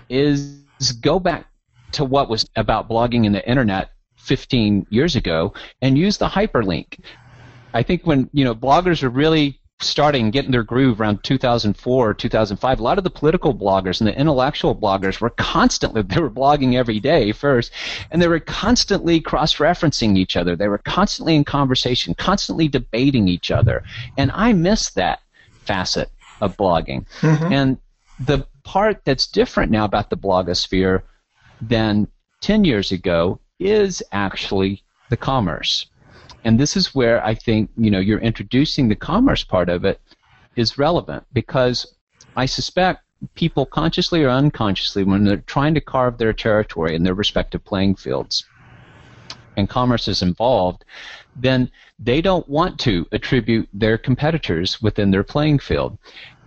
[0.08, 0.62] is
[1.02, 1.46] go back
[1.94, 5.52] to what was about blogging in the internet 15 years ago
[5.82, 7.00] and use the hyperlink.
[7.72, 12.14] I think when you know bloggers are really starting getting their groove around 2004 or
[12.14, 16.30] 2005 a lot of the political bloggers and the intellectual bloggers were constantly they were
[16.30, 17.72] blogging every day first
[18.10, 23.50] and they were constantly cross-referencing each other they were constantly in conversation constantly debating each
[23.50, 23.82] other
[24.16, 25.20] and i miss that
[25.64, 26.08] facet
[26.40, 27.52] of blogging mm-hmm.
[27.52, 27.76] and
[28.20, 31.02] the part that's different now about the blogosphere
[31.60, 32.08] than
[32.40, 35.86] 10 years ago is actually the commerce.
[36.44, 40.00] And this is where I think, you know, you're introducing the commerce part of it
[40.56, 41.94] is relevant because
[42.36, 43.02] I suspect
[43.34, 47.94] people consciously or unconsciously when they're trying to carve their territory in their respective playing
[47.94, 48.44] fields
[49.56, 50.84] and commerce is involved,
[51.36, 55.98] then they don't want to attribute their competitors within their playing field.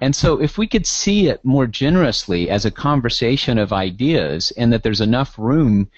[0.02, 4.72] And so, if we could see it more generously as a conversation of ideas, and
[4.72, 5.90] that there's enough room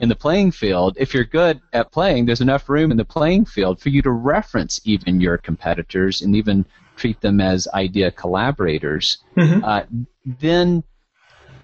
[0.00, 3.46] in the playing field, if you're good at playing, there's enough room in the playing
[3.46, 6.64] field for you to reference even your competitors and even
[6.96, 9.64] treat them as idea collaborators, mm-hmm.
[9.64, 9.82] uh,
[10.26, 10.82] then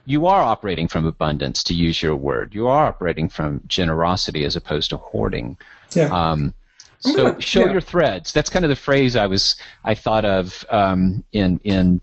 [0.07, 2.55] you are operating from abundance, to use your word.
[2.55, 5.57] You are operating from generosity as opposed to hoarding.
[5.93, 6.07] Yeah.
[6.07, 6.55] Um,
[7.01, 7.73] so show yeah.
[7.73, 8.33] your threads.
[8.33, 12.01] That's kind of the phrase I was I thought of um, in in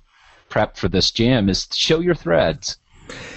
[0.50, 2.78] prep for this jam is show your threads.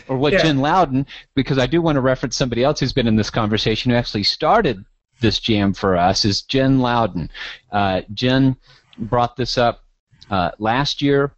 [0.08, 0.42] Or what yeah.
[0.42, 3.90] Jen Louden, because I do want to reference somebody else who's been in this conversation
[3.90, 4.84] who actually started
[5.20, 7.28] this jam for us is Jen Louden.
[7.72, 8.56] Uh, Jen
[8.98, 9.82] brought this up
[10.30, 11.32] uh, last year,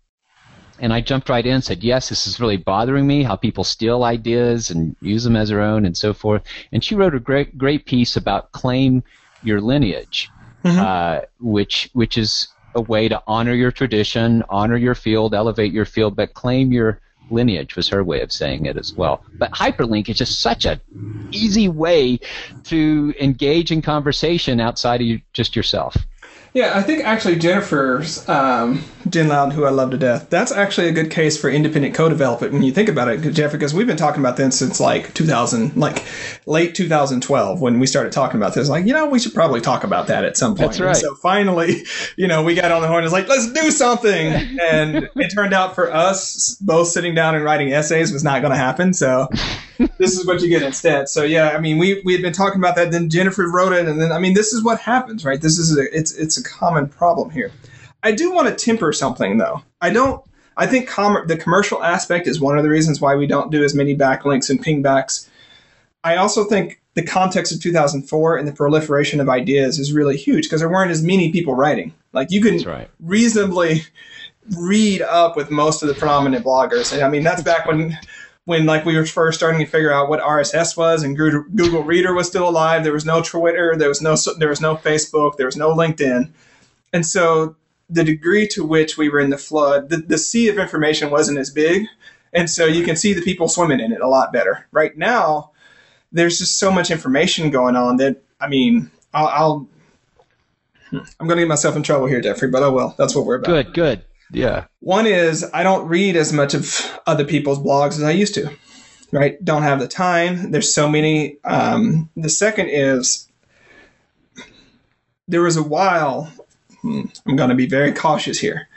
[0.78, 3.64] and I jumped right in and said, Yes, this is really bothering me, how people
[3.64, 6.42] steal ideas and use them as their own and so forth.
[6.72, 9.02] And she wrote a great, great piece about claim
[9.42, 10.30] your lineage,
[10.64, 10.78] mm-hmm.
[10.78, 15.86] uh, which which is a way to honor your tradition, honor your field, elevate your
[15.86, 19.24] field, but claim your lineage was her way of saying it as well.
[19.34, 20.80] But hyperlink is just such an
[21.32, 22.20] easy way
[22.64, 25.96] to engage in conversation outside of you, just yourself.
[26.56, 30.88] Yeah, I think actually Jennifer's um, Jen Loud, who I love to death, that's actually
[30.88, 33.98] a good case for independent co-development when you think about it, Jeff, because we've been
[33.98, 36.02] talking about this since like 2000, like
[36.46, 38.70] late 2012 when we started talking about this.
[38.70, 40.70] Like, you know, we should probably talk about that at some point.
[40.70, 40.88] That's right.
[40.88, 41.82] And so finally,
[42.16, 43.04] you know, we got on the horn.
[43.04, 47.44] It's like, let's do something, and it turned out for us both sitting down and
[47.44, 48.94] writing essays was not going to happen.
[48.94, 49.28] So
[49.98, 51.08] this is what you get instead.
[51.08, 52.90] So yeah, I mean, we we had been talking about that.
[52.90, 55.40] Then Jennifer wrote it, and then I mean, this is what happens, right?
[55.40, 57.52] This is a it's it's a common problem here.
[58.02, 59.62] I do want to temper something though.
[59.80, 60.22] I don't.
[60.56, 63.62] I think com- the commercial aspect is one of the reasons why we don't do
[63.62, 65.28] as many backlinks and pingbacks.
[66.02, 70.44] I also think the context of 2004 and the proliferation of ideas is really huge
[70.44, 71.92] because there weren't as many people writing.
[72.14, 72.88] Like you can right.
[73.00, 73.82] reasonably
[74.56, 76.92] read up with most of the prominent bloggers.
[76.94, 77.98] And I mean, that's back when
[78.46, 82.14] when like we were first starting to figure out what RSS was and Google Reader
[82.14, 82.84] was still alive.
[82.84, 86.30] There was no Twitter, there was no there was no Facebook, there was no LinkedIn,
[86.92, 87.56] and so
[87.90, 91.38] the degree to which we were in the flood, the, the sea of information wasn't
[91.38, 91.86] as big,
[92.32, 94.66] and so you can see the people swimming in it a lot better.
[94.72, 95.50] Right now,
[96.12, 99.68] there's just so much information going on that I mean, I'll, I'll
[100.92, 103.36] I'm going to get myself in trouble here, Jeffrey, but oh well, that's what we're
[103.36, 103.46] about.
[103.46, 104.04] Good, good.
[104.32, 104.66] Yeah.
[104.80, 108.50] One is I don't read as much of other people's blogs as I used to.
[109.12, 109.42] Right?
[109.44, 110.50] Don't have the time.
[110.50, 111.38] There's so many.
[111.44, 113.28] Um, the second is
[115.28, 116.32] there was a while.
[116.82, 118.68] Hmm, I'm going to be very cautious here.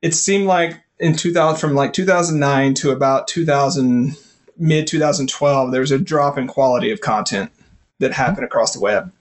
[0.00, 4.16] It seemed like in 2000, from like 2009 to about 2000,
[4.58, 7.50] mid 2012, there was a drop in quality of content
[7.98, 9.12] that happened across the web.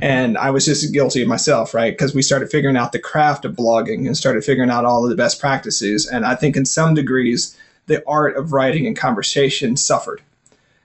[0.00, 1.92] And I was just guilty of myself, right?
[1.92, 5.10] Because we started figuring out the craft of blogging and started figuring out all of
[5.10, 6.06] the best practices.
[6.06, 10.20] And I think in some degrees, the art of writing and conversation suffered.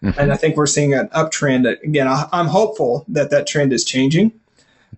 [0.04, 0.20] Mm-hmm.
[0.20, 1.82] And I think we're seeing an uptrend.
[1.84, 4.32] Again, I'm hopeful that that trend is changing.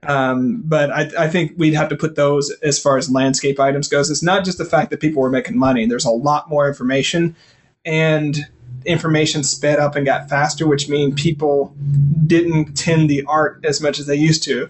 [0.03, 3.87] Um, but I, I, think we'd have to put those as far as landscape items
[3.87, 4.09] goes.
[4.09, 5.85] It's not just the fact that people were making money.
[5.85, 7.35] There's a lot more information,
[7.85, 8.47] and
[8.85, 11.75] information sped up and got faster, which means people
[12.25, 14.69] didn't tend the art as much as they used to.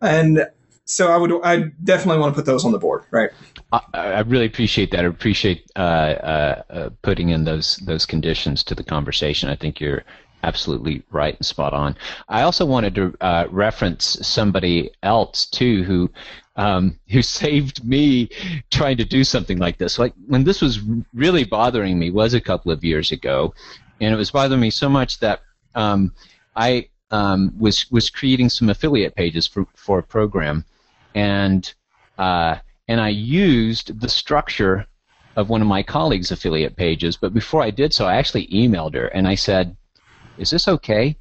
[0.00, 0.46] And
[0.84, 3.30] so I would I definitely want to put those on the board, right?
[3.72, 5.04] I, I really appreciate that.
[5.04, 9.48] I appreciate uh, uh, uh, putting in those those conditions to the conversation.
[9.48, 10.02] I think you're
[10.42, 11.96] absolutely right and spot on.
[12.28, 16.10] I also wanted to uh, reference somebody else too who
[16.56, 18.28] um, who saved me
[18.70, 19.98] trying to do something like this.
[19.98, 20.80] Like when this was
[21.14, 23.54] really bothering me was a couple of years ago,
[24.00, 25.40] and it was bothering me so much that
[25.74, 26.12] um,
[26.56, 30.64] I um, was was creating some affiliate pages for for a program,
[31.14, 31.72] and
[32.18, 32.56] uh,
[32.88, 34.86] and I used the structure
[35.36, 37.16] of one of my colleagues' affiliate pages.
[37.16, 39.76] But before I did so, I actually emailed her and I said,
[40.40, 41.16] "Is this okay?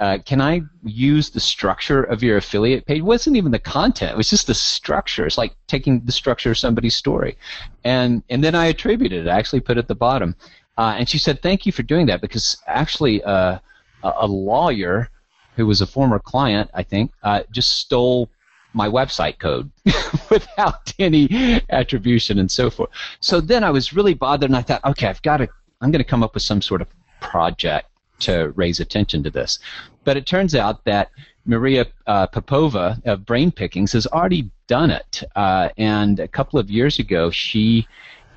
[0.00, 2.98] Uh, can I use the structure of your affiliate page?
[2.98, 5.24] It wasn't even the content; it was just the structure.
[5.24, 7.38] It's like taking the structure of somebody's story,
[7.84, 9.30] and and then I attributed it.
[9.30, 10.34] I actually put it at the bottom,
[10.76, 13.58] uh, and she said, "Thank you for doing that," because actually, uh,
[14.02, 15.08] a, lawyer
[15.54, 18.28] who was a former client, I think, uh, just stole
[18.72, 19.70] my website code
[20.30, 22.90] without any attribution and so forth.
[23.20, 25.48] So then I was really bothered, and I thought, okay, I've got to,
[25.80, 26.88] I'm going to come up with some sort of
[27.20, 27.88] project
[28.24, 29.58] to raise attention to this.
[30.04, 31.10] But it turns out that
[31.46, 36.70] Maria uh, Popova of Brain Pickings has already done it, uh, and a couple of
[36.70, 37.86] years ago she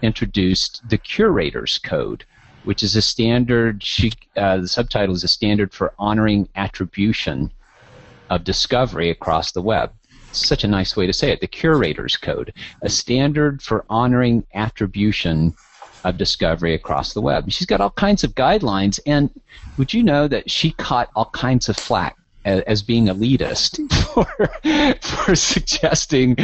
[0.02, 2.26] introduced the Curator's Code,
[2.66, 3.84] which is a standard.
[3.84, 7.52] She uh, the subtitle is a standard for honoring attribution
[8.30, 9.92] of discovery across the web
[10.32, 11.42] such a nice way to say it.
[11.42, 15.56] The curator's code, a standard for honoring attribution
[16.10, 17.52] of discovery across the web.
[17.52, 19.30] She's got all kinds of guidelines, and
[19.78, 23.80] would you know that she caught all kinds of flack as, as being elitist
[24.14, 26.36] for, for suggesting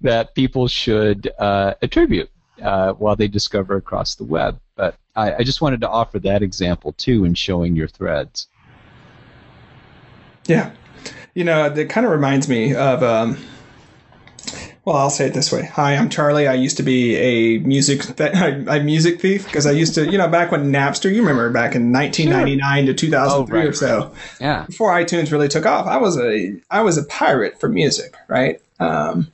[0.00, 2.30] that people should uh, attribute
[2.62, 4.60] uh, while they discover across the web.
[4.76, 8.48] But I, I just wanted to offer that example too in showing your threads.
[10.46, 10.72] Yeah,
[11.34, 13.02] you know, it kind of reminds me of.
[13.02, 13.38] Um,
[14.84, 15.64] well, I'll say it this way.
[15.64, 16.48] Hi, I'm Charlie.
[16.48, 20.18] I used to be a music th- a music thief because I used to, you
[20.18, 21.12] know, back when Napster.
[21.12, 22.94] You remember back in 1999 sure.
[22.94, 24.00] to 2003 oh, right, or so.
[24.00, 24.12] Right.
[24.40, 24.64] Yeah.
[24.66, 28.60] Before iTunes really took off, I was a I was a pirate for music, right?
[28.80, 29.30] Um,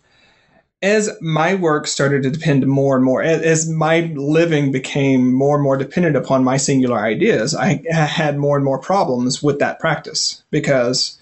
[0.82, 5.56] as my work started to depend more and more, as, as, my living became more
[5.56, 9.80] and more dependent upon my singular ideas, I had more and more problems with that
[9.80, 11.18] practice because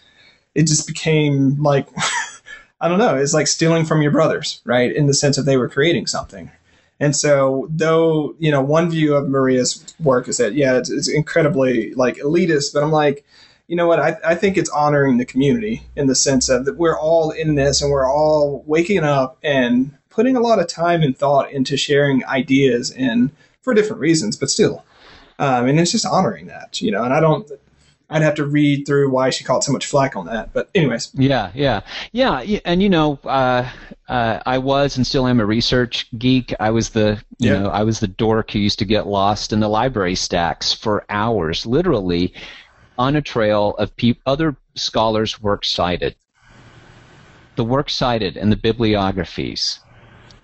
[0.55, 1.89] it just became like
[2.81, 4.95] I don't know, it's like stealing from your brothers, right?
[4.95, 6.51] In the sense that they were creating something.
[6.99, 11.09] And so, though, you know, one view of Maria's work is that, yeah, it's, it's
[11.09, 13.25] incredibly like elitist, but I'm like,
[13.67, 13.99] you know what?
[13.99, 17.55] I, I think it's honoring the community in the sense of that we're all in
[17.55, 21.77] this and we're all waking up and putting a lot of time and thought into
[21.77, 24.85] sharing ideas and for different reasons, but still.
[25.39, 27.51] Um, and it's just honoring that, you know, and I don't,
[28.09, 30.53] I'd have to read through why she caught so much flack on that.
[30.53, 31.11] But anyways.
[31.15, 31.81] Yeah, yeah,
[32.13, 32.61] yeah.
[32.65, 33.69] And you know, uh,
[34.09, 36.55] uh, I was and still am a research geek.
[36.61, 37.59] I was the you yeah.
[37.61, 41.05] know I was the dork who used to get lost in the library stacks for
[41.09, 42.33] hours, literally,
[42.97, 46.15] on a trail of pe- other scholars' works cited.
[47.57, 49.81] The works cited and the bibliographies.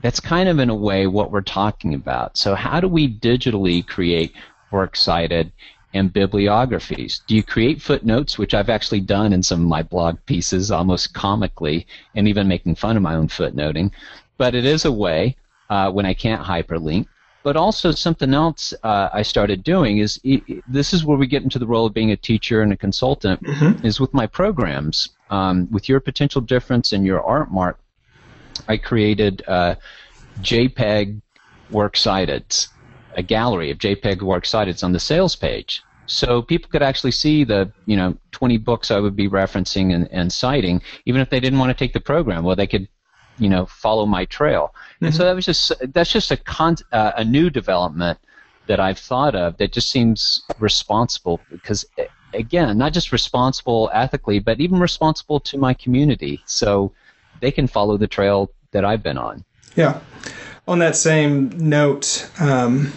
[0.00, 2.36] That's kind of in a way what we're talking about.
[2.36, 4.34] So how do we digitally create
[4.72, 5.52] works cited
[5.94, 7.22] and bibliographies.
[7.26, 11.14] Do you create footnotes, which I've actually done in some of my blog pieces, almost
[11.14, 13.92] comically, and even making fun of my own footnoting?
[14.38, 15.36] But it is a way
[15.70, 17.06] uh, when I can't hyperlink.
[17.44, 20.20] But also something else uh, I started doing is
[20.68, 23.42] this is where we get into the role of being a teacher and a consultant
[23.42, 23.84] mm-hmm.
[23.84, 25.08] is with my programs.
[25.28, 27.80] Um, with your potential difference and your art mark,
[28.68, 29.74] I created uh,
[30.40, 31.20] JPEG
[31.70, 32.44] works cited
[33.14, 34.82] a gallery of JPEG works cited.
[34.82, 35.82] On the sales page.
[36.06, 40.08] So people could actually see the you know 20 books I would be referencing and,
[40.10, 42.44] and citing, even if they didn't want to take the program.
[42.44, 42.88] Well, they could
[43.38, 44.74] you know follow my trail.
[44.74, 45.04] Mm-hmm.
[45.06, 45.28] And so mm-hmm.
[45.28, 48.18] that was just that's just a con- uh, a new development
[48.66, 51.84] that I've thought of that just seems responsible because
[52.34, 56.42] again, not just responsible ethically, but even responsible to my community.
[56.46, 56.92] So
[57.40, 59.44] they can follow the trail that I've been on.
[59.76, 60.00] Yeah
[60.66, 62.92] on that same note, um,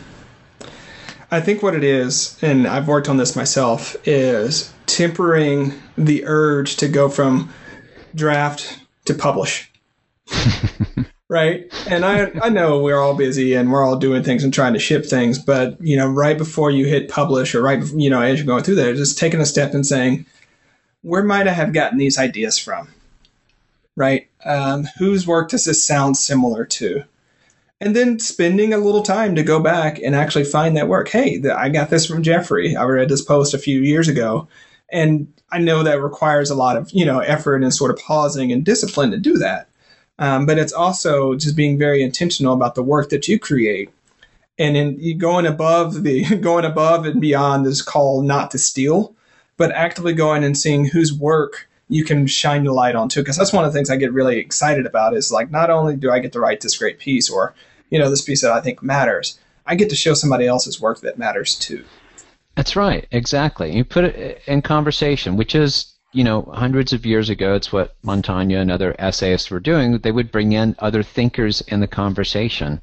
[1.32, 6.76] I think what it is, and I've worked on this myself, is tempering the urge
[6.78, 7.52] to go from
[8.14, 9.72] draft to publish.
[11.30, 11.72] right?
[11.88, 14.80] And I I know we're all busy and we're all doing things and trying to
[14.80, 18.40] ship things, but you know, right before you hit publish or right you know as
[18.40, 20.26] you're going through there, just taking a step and saying,
[21.02, 22.90] where might I have gotten these ideas from?
[23.96, 24.28] Right?
[24.44, 27.04] Um, whose work does this sound similar to?
[27.82, 31.10] And then spending a little time to go back and actually find that work.
[31.10, 32.76] Hey, I got this from Jeffrey.
[32.76, 34.48] I read this post a few years ago,
[34.92, 38.52] and I know that requires a lot of you know effort and sort of pausing
[38.52, 39.68] and discipline to do that.
[40.20, 43.90] um, but it's also just being very intentional about the work that you create
[44.58, 49.14] and in going above the going above and beyond this call not to steal
[49.58, 53.38] but actively going and seeing whose work you can shine the light on too because
[53.38, 56.12] that's one of the things i get really excited about is like not only do
[56.12, 57.54] i get to write this great piece or
[57.90, 61.02] you know this piece that i think matters i get to show somebody else's work
[61.02, 61.84] that matters too
[62.56, 67.30] that's right exactly you put it in conversation which is you know, hundreds of years
[67.30, 69.98] ago, it's what Montaigne and other essayists were doing.
[69.98, 72.82] They would bring in other thinkers in the conversation,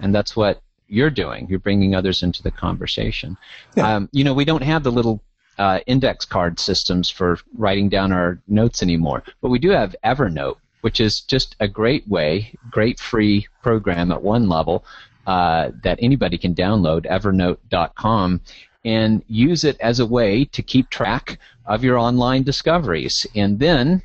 [0.00, 1.46] and that's what you're doing.
[1.48, 3.38] You're bringing others into the conversation.
[3.74, 3.90] Yeah.
[3.90, 5.22] Um, you know, we don't have the little
[5.58, 10.56] uh, index card systems for writing down our notes anymore, but we do have Evernote,
[10.80, 14.84] which is just a great way, great free program at one level
[15.26, 17.06] uh, that anybody can download.
[17.06, 18.40] Evernote.com
[18.84, 23.26] and use it as a way to keep track of your online discoveries.
[23.34, 24.02] And then,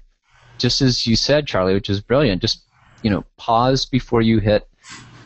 [0.58, 2.64] just as you said, Charlie, which is brilliant, just
[3.04, 4.68] you know, pause before you hit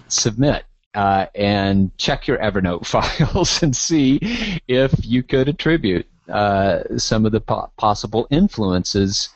[0.07, 0.65] submit.
[0.95, 4.19] Uh, and check your Evernote files and see
[4.67, 9.29] if you could attribute uh, some of the po- possible influences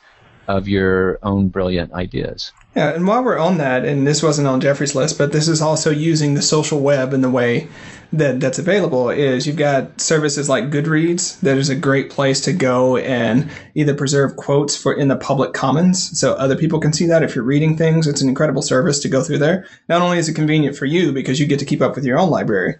[0.48, 2.52] of your own brilliant ideas.
[2.74, 5.60] Yeah, and while we're on that, and this wasn't on Jeffrey's list, but this is
[5.60, 7.68] also using the social web in the way
[8.12, 12.52] that that's available is you've got services like Goodreads that is a great place to
[12.54, 17.06] go and either preserve quotes for in the public commons so other people can see
[17.06, 20.16] that if you're reading things it's an incredible service to go through there not only
[20.16, 22.76] is it convenient for you because you get to keep up with your own library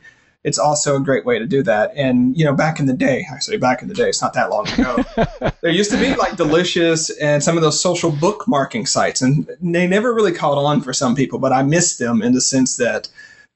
[0.48, 3.24] it's also a great way to do that and you know back in the day
[3.32, 4.96] i say back in the day it's not that long ago
[5.60, 9.86] there used to be like delicious and some of those social bookmarking sites and they
[9.86, 13.08] never really caught on for some people but i miss them in the sense that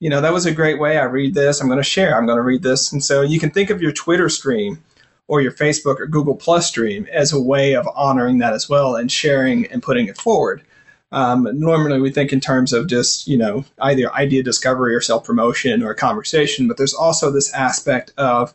[0.03, 0.97] you know, that was a great way.
[0.97, 2.91] I read this, I'm going to share, I'm going to read this.
[2.91, 4.83] And so you can think of your Twitter stream
[5.29, 8.97] or your Facebook or Google Plus stream as a way of honoring that as well
[8.97, 10.61] and sharing and putting it forward.
[11.13, 15.23] Um, normally, we think in terms of just you know either idea discovery or self
[15.23, 18.53] promotion or conversation, but there's also this aspect of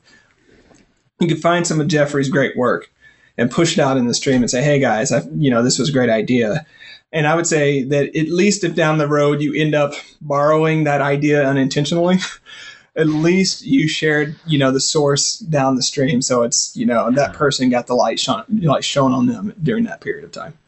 [1.20, 2.90] you can find some of Jeffrey's great work
[3.36, 5.78] and push it out in the stream and say, "Hey guys, I, you know this
[5.78, 6.66] was a great idea,"
[7.12, 10.84] And I would say that at least if down the road you end up borrowing
[10.84, 12.18] that idea unintentionally,
[12.96, 16.20] at least you shared, you know, the source down the stream.
[16.20, 19.84] So it's, you know, that person got the light shone, light shown on them during
[19.84, 20.58] that period of time.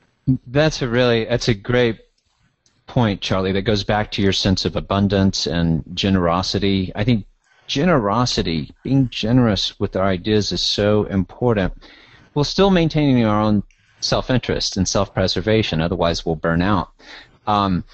[0.47, 2.01] That's a really, that's a great
[2.87, 6.93] point, Charlie, that goes back to your sense of abundance and generosity.
[6.95, 7.27] I think
[7.67, 11.73] generosity, being generous with our ideas is so important.
[12.33, 13.63] While still maintaining our own
[14.01, 15.81] self-interest and self-preservation.
[15.81, 16.91] Otherwise, we'll burn out.
[17.47, 17.85] Um,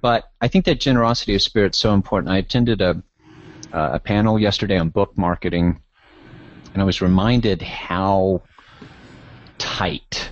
[0.00, 2.32] but I think that generosity of spirit is so important.
[2.32, 3.02] I attended a
[3.72, 5.80] a panel yesterday on book marketing,
[6.74, 8.42] and I was reminded how
[9.56, 10.31] tight.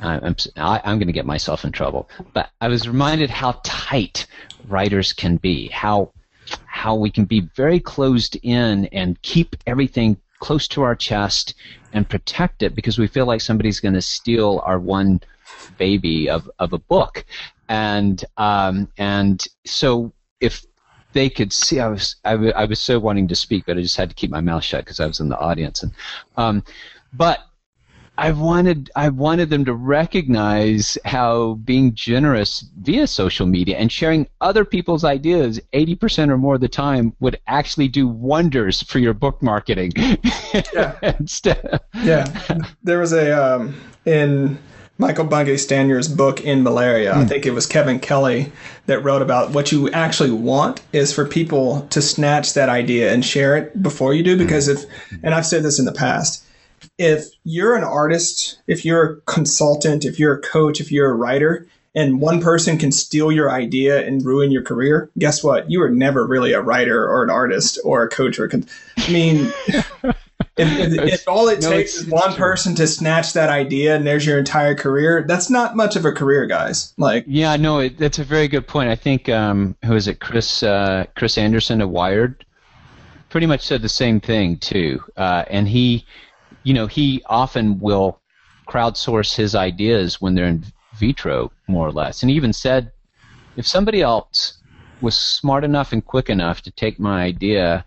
[0.00, 4.26] I'm, I'm going to get myself in trouble, but I was reminded how tight
[4.68, 5.68] writers can be.
[5.68, 6.12] How
[6.66, 11.54] how we can be very closed in and keep everything close to our chest
[11.92, 15.20] and protect it because we feel like somebody's going to steal our one
[15.78, 17.24] baby of, of a book.
[17.68, 20.64] And um, and so if
[21.12, 23.82] they could see, I was I, w- I was so wanting to speak, but I
[23.82, 25.82] just had to keep my mouth shut because I was in the audience.
[25.82, 25.92] And
[26.36, 26.62] um,
[27.12, 27.45] but
[28.18, 34.26] I wanted I wanted them to recognize how being generous via social media and sharing
[34.40, 39.14] other people's ideas 80% or more of the time would actually do wonders for your
[39.14, 39.92] book marketing.
[40.72, 40.96] Yeah.
[42.02, 42.26] Yeah.
[42.82, 44.58] There was a um, in
[44.98, 47.12] Michael Bungay Stanier's book End Malaria.
[47.12, 47.16] Mm.
[47.16, 47.28] I hmm.
[47.28, 48.52] think it was Kevin Kelly
[48.86, 53.24] that wrote about what you actually want is for people to snatch that idea and
[53.24, 54.84] share it before you do because if
[55.22, 56.45] and I've said this in the past
[56.98, 61.14] if you're an artist, if you're a consultant, if you're a coach, if you're a
[61.14, 61.66] writer,
[61.96, 65.70] and one person can steal your idea and ruin your career, guess what?
[65.70, 68.66] You were never really a writer or an artist or a coach or a con-
[68.98, 70.12] I mean, if,
[70.58, 72.36] if, if, all it no, takes is one true.
[72.36, 76.12] person to snatch that idea and there's your entire career, that's not much of a
[76.12, 76.92] career, guys.
[76.98, 78.90] Like, yeah, no, it, that's a very good point.
[78.90, 82.44] I think um, who is it, Chris uh, Chris Anderson of Wired,
[83.30, 86.04] pretty much said the same thing too, uh, and he
[86.66, 88.20] you know, he often will
[88.68, 90.64] crowdsource his ideas when they're in
[90.96, 92.22] vitro, more or less.
[92.24, 92.90] And he even said,
[93.56, 94.58] if somebody else
[95.00, 97.84] was smart enough and quick enough to take my idea,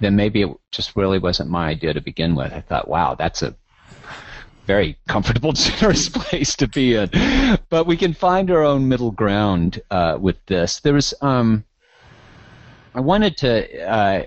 [0.00, 2.52] then maybe it just really wasn't my idea to begin with.
[2.52, 3.56] I thought, wow, that's a
[4.66, 7.08] very comfortable, generous place to be in.
[7.70, 10.80] But we can find our own middle ground uh, with this.
[10.80, 11.64] There was, um,
[12.94, 14.24] I wanted to uh,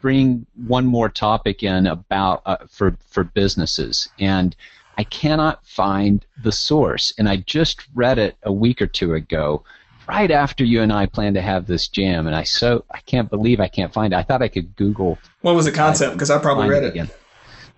[0.00, 4.54] bring one more topic in about uh, for for businesses, and
[4.96, 7.12] I cannot find the source.
[7.18, 9.64] And I just read it a week or two ago,
[10.08, 13.30] right after you and I planned to have this jam, and I so I can't
[13.30, 14.16] believe I can't find it.
[14.16, 15.18] I thought I could Google.
[15.42, 16.14] What was the concept?
[16.14, 16.88] Because I probably read it.
[16.88, 17.10] Again.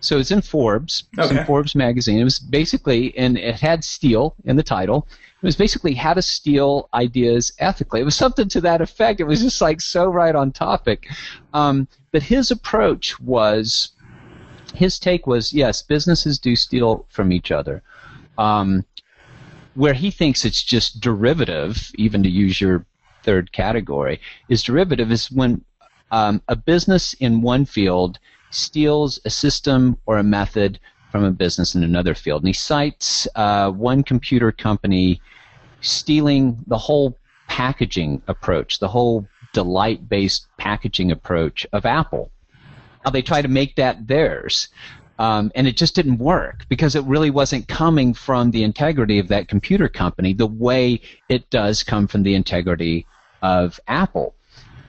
[0.00, 1.04] So it's in Forbes.
[1.18, 2.18] It's in Forbes magazine.
[2.18, 5.06] It was basically, and it had steal in the title.
[5.42, 8.00] It was basically how to steal ideas ethically.
[8.00, 9.20] It was something to that effect.
[9.20, 11.06] It was just like so right on topic.
[11.52, 13.92] Um, but his approach was,
[14.74, 17.82] his take was, yes, businesses do steal from each other.
[18.38, 18.84] Um,
[19.74, 22.84] where he thinks it's just derivative, even to use your
[23.22, 25.64] third category, is derivative is when
[26.10, 28.18] um, a business in one field
[28.50, 30.78] steals a system or a method
[31.10, 32.42] from a business in another field.
[32.42, 35.20] And he cites uh, one computer company
[35.80, 42.30] stealing the whole packaging approach, the whole delight based packaging approach of Apple.
[43.04, 44.68] How they try to make that theirs.
[45.18, 49.28] Um, and it just didn't work because it really wasn't coming from the integrity of
[49.28, 53.06] that computer company the way it does come from the integrity
[53.42, 54.34] of Apple.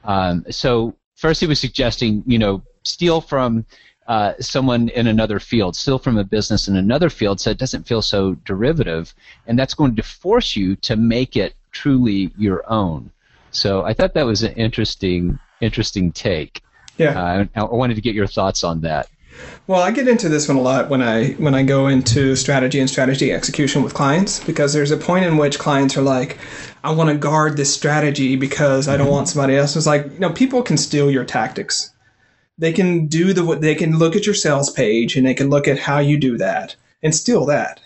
[0.05, 3.65] Um, so first he was suggesting, you know, steal from
[4.07, 7.87] uh, someone in another field, steal from a business in another field, so it doesn't
[7.87, 9.13] feel so derivative,
[9.47, 13.11] and that's going to force you to make it truly your own.
[13.51, 16.61] So I thought that was an interesting, interesting take.
[16.97, 19.07] Yeah, uh, I, I wanted to get your thoughts on that.
[19.67, 22.79] Well, I get into this one a lot when I when I go into strategy
[22.79, 26.37] and strategy execution with clients because there's a point in which clients are like,
[26.83, 29.75] I want to guard this strategy because I don't want somebody else.
[29.75, 31.91] It's like, you know, people can steal your tactics
[32.61, 35.67] they can do the they can look at your sales page and they can look
[35.67, 37.81] at how you do that and steal that.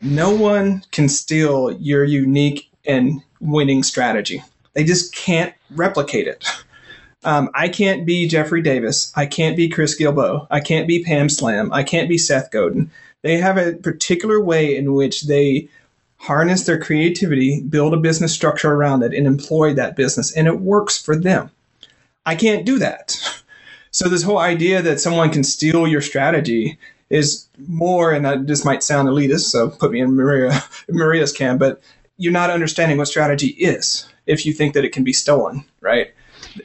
[0.00, 4.42] No one can steal your unique and winning strategy.
[4.74, 6.46] They just can't replicate it.
[7.24, 9.12] Um, I can't be Jeffrey Davis.
[9.16, 10.46] I can't be Chris Guillebeau.
[10.50, 11.72] I can't be Pam Slim.
[11.72, 12.90] I can't be Seth Godin.
[13.22, 15.68] They have a particular way in which they
[16.16, 20.60] harness their creativity, build a business structure around it, and employ that business, and it
[20.60, 21.50] works for them.
[22.24, 23.16] I can't do that.
[23.92, 26.78] So this whole idea that someone can steal your strategy
[27.10, 31.60] is more, and that this might sound elitist, so put me in Maria Maria's camp,
[31.60, 31.82] but
[32.16, 36.14] you're not understanding what strategy is if you think that it can be stolen, right?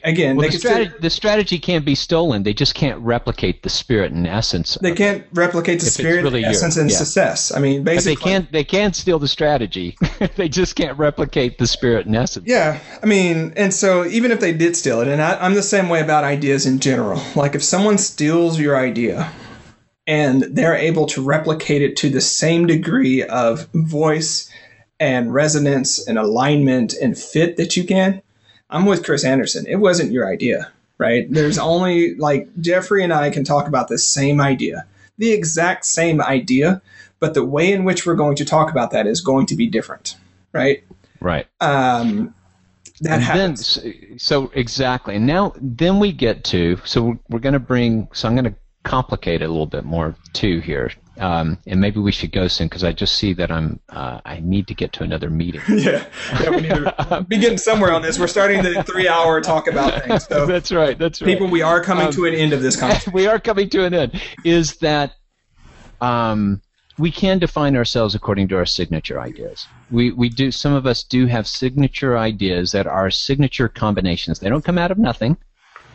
[0.04, 2.42] Again, well, the, strategy, the, strategy, can't be stolen.
[2.42, 4.78] They just can't replicate the spirit and essence.
[4.80, 6.96] They can't replicate the spirit, really essence, your, and yeah.
[6.96, 7.52] success.
[7.54, 8.52] I mean, basically, but they can't.
[8.52, 9.96] They can't steal the strategy.
[10.36, 12.46] they just can't replicate the spirit and essence.
[12.46, 15.62] Yeah, I mean, and so even if they did steal it, and I, I'm the
[15.62, 17.22] same way about ideas in general.
[17.34, 19.32] Like if someone steals your idea,
[20.06, 24.50] and they're able to replicate it to the same degree of voice
[25.00, 28.22] and resonance and alignment and fit that you can
[28.70, 29.66] I'm with Chris Anderson.
[29.66, 31.30] It wasn't your idea, right?
[31.30, 36.20] There's only like Jeffrey and I can talk about the same idea, the exact same
[36.20, 36.82] idea,
[37.20, 39.66] but the way in which we're going to talk about that is going to be
[39.66, 40.16] different,
[40.52, 40.84] right?
[41.20, 41.46] Right.
[41.60, 42.34] Um,
[43.00, 43.76] that and happens.
[43.76, 45.16] Then, so exactly.
[45.16, 46.80] And now, then we get to.
[46.84, 48.08] So we're going to bring.
[48.12, 48.54] So I'm going to
[48.84, 50.90] complicate it a little bit more too here.
[51.18, 54.38] Um, and maybe we should go soon because I just see that I'm uh, I
[54.40, 55.60] need to get to another meeting.
[55.68, 56.06] yeah,
[56.40, 58.18] yeah, we need to begin somewhere on this.
[58.18, 60.26] We're starting the three-hour talk about things.
[60.26, 60.96] So that's right.
[60.96, 61.26] That's right.
[61.26, 63.12] People, we are coming um, to an end of this conversation.
[63.12, 64.22] we are coming to an end.
[64.44, 65.14] Is that
[66.00, 66.62] um,
[66.98, 69.66] we can define ourselves according to our signature ideas.
[69.90, 70.52] We we do.
[70.52, 74.38] Some of us do have signature ideas that are signature combinations.
[74.38, 75.36] They don't come out of nothing.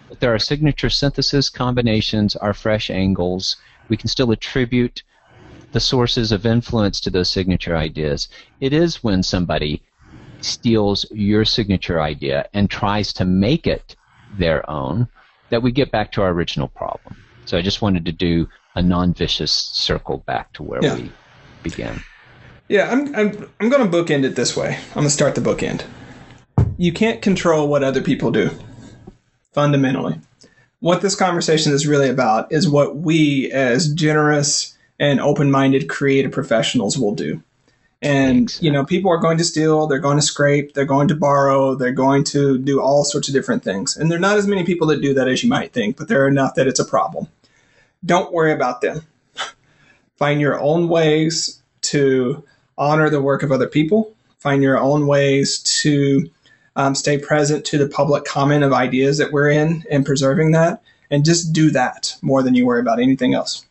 [0.09, 3.55] But there are signature synthesis combinations, our fresh angles.
[3.89, 5.03] We can still attribute
[5.73, 8.29] the sources of influence to those signature ideas.
[8.61, 9.81] It is when somebody
[10.39, 13.95] steals your signature idea and tries to make it
[14.37, 15.07] their own
[15.49, 17.17] that we get back to our original problem.
[17.45, 20.95] So I just wanted to do a non-vicious circle back to where yeah.
[20.95, 21.11] we
[21.61, 22.01] began.
[22.69, 24.77] Yeah, I'm I'm I'm going to bookend it this way.
[24.89, 25.85] I'm going to start the bookend.
[26.77, 28.49] You can't control what other people do.
[29.51, 30.19] Fundamentally,
[30.79, 36.97] what this conversation is really about is what we as generous and open-minded creative professionals
[36.97, 37.41] will do.
[38.01, 41.15] And you know, people are going to steal, they're going to scrape, they're going to
[41.15, 43.95] borrow, they're going to do all sorts of different things.
[43.95, 46.09] And there are not as many people that do that as you might think, but
[46.09, 47.27] there are enough that it's a problem.
[48.05, 49.07] Don't worry about them.
[50.17, 52.43] Find your own ways to
[52.77, 54.13] honor the work of other people.
[54.39, 56.29] Find your own ways to
[56.75, 60.81] um, stay present to the public comment of ideas that we're in and preserving that.
[61.09, 63.65] And just do that more than you worry about anything else.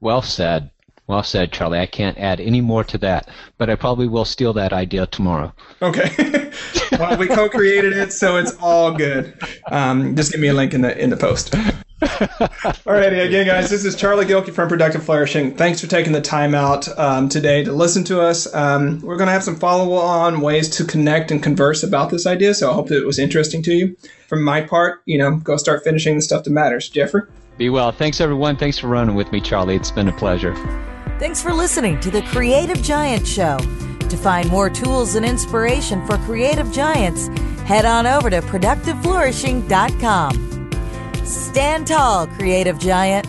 [0.00, 0.70] Well said.
[1.06, 1.80] Well said, Charlie.
[1.80, 3.28] I can't add any more to that,
[3.58, 5.52] but I probably will steal that idea tomorrow.
[5.82, 6.52] Okay.
[6.92, 9.36] well, we co-created it, so it's all good.
[9.70, 11.52] Um, just give me a link in the in the post.
[12.00, 15.54] Alrighty, again, guys, this is Charlie Gilkey from Productive Flourishing.
[15.54, 18.52] Thanks for taking the time out um, today to listen to us.
[18.54, 22.26] Um, we're going to have some follow on ways to connect and converse about this
[22.26, 23.96] idea, so I hope that it was interesting to you.
[24.28, 26.88] From my part, you know, go start finishing the stuff that matters.
[26.88, 27.22] Jeffrey?
[27.60, 27.92] Be well.
[27.92, 28.56] Thanks, everyone.
[28.56, 29.76] Thanks for running with me, Charlie.
[29.76, 30.54] It's been a pleasure.
[31.18, 33.58] Thanks for listening to the Creative Giant Show.
[33.58, 37.28] To find more tools and inspiration for creative giants,
[37.66, 40.70] head on over to productiveflourishing.com.
[41.26, 43.26] Stand tall, creative giant.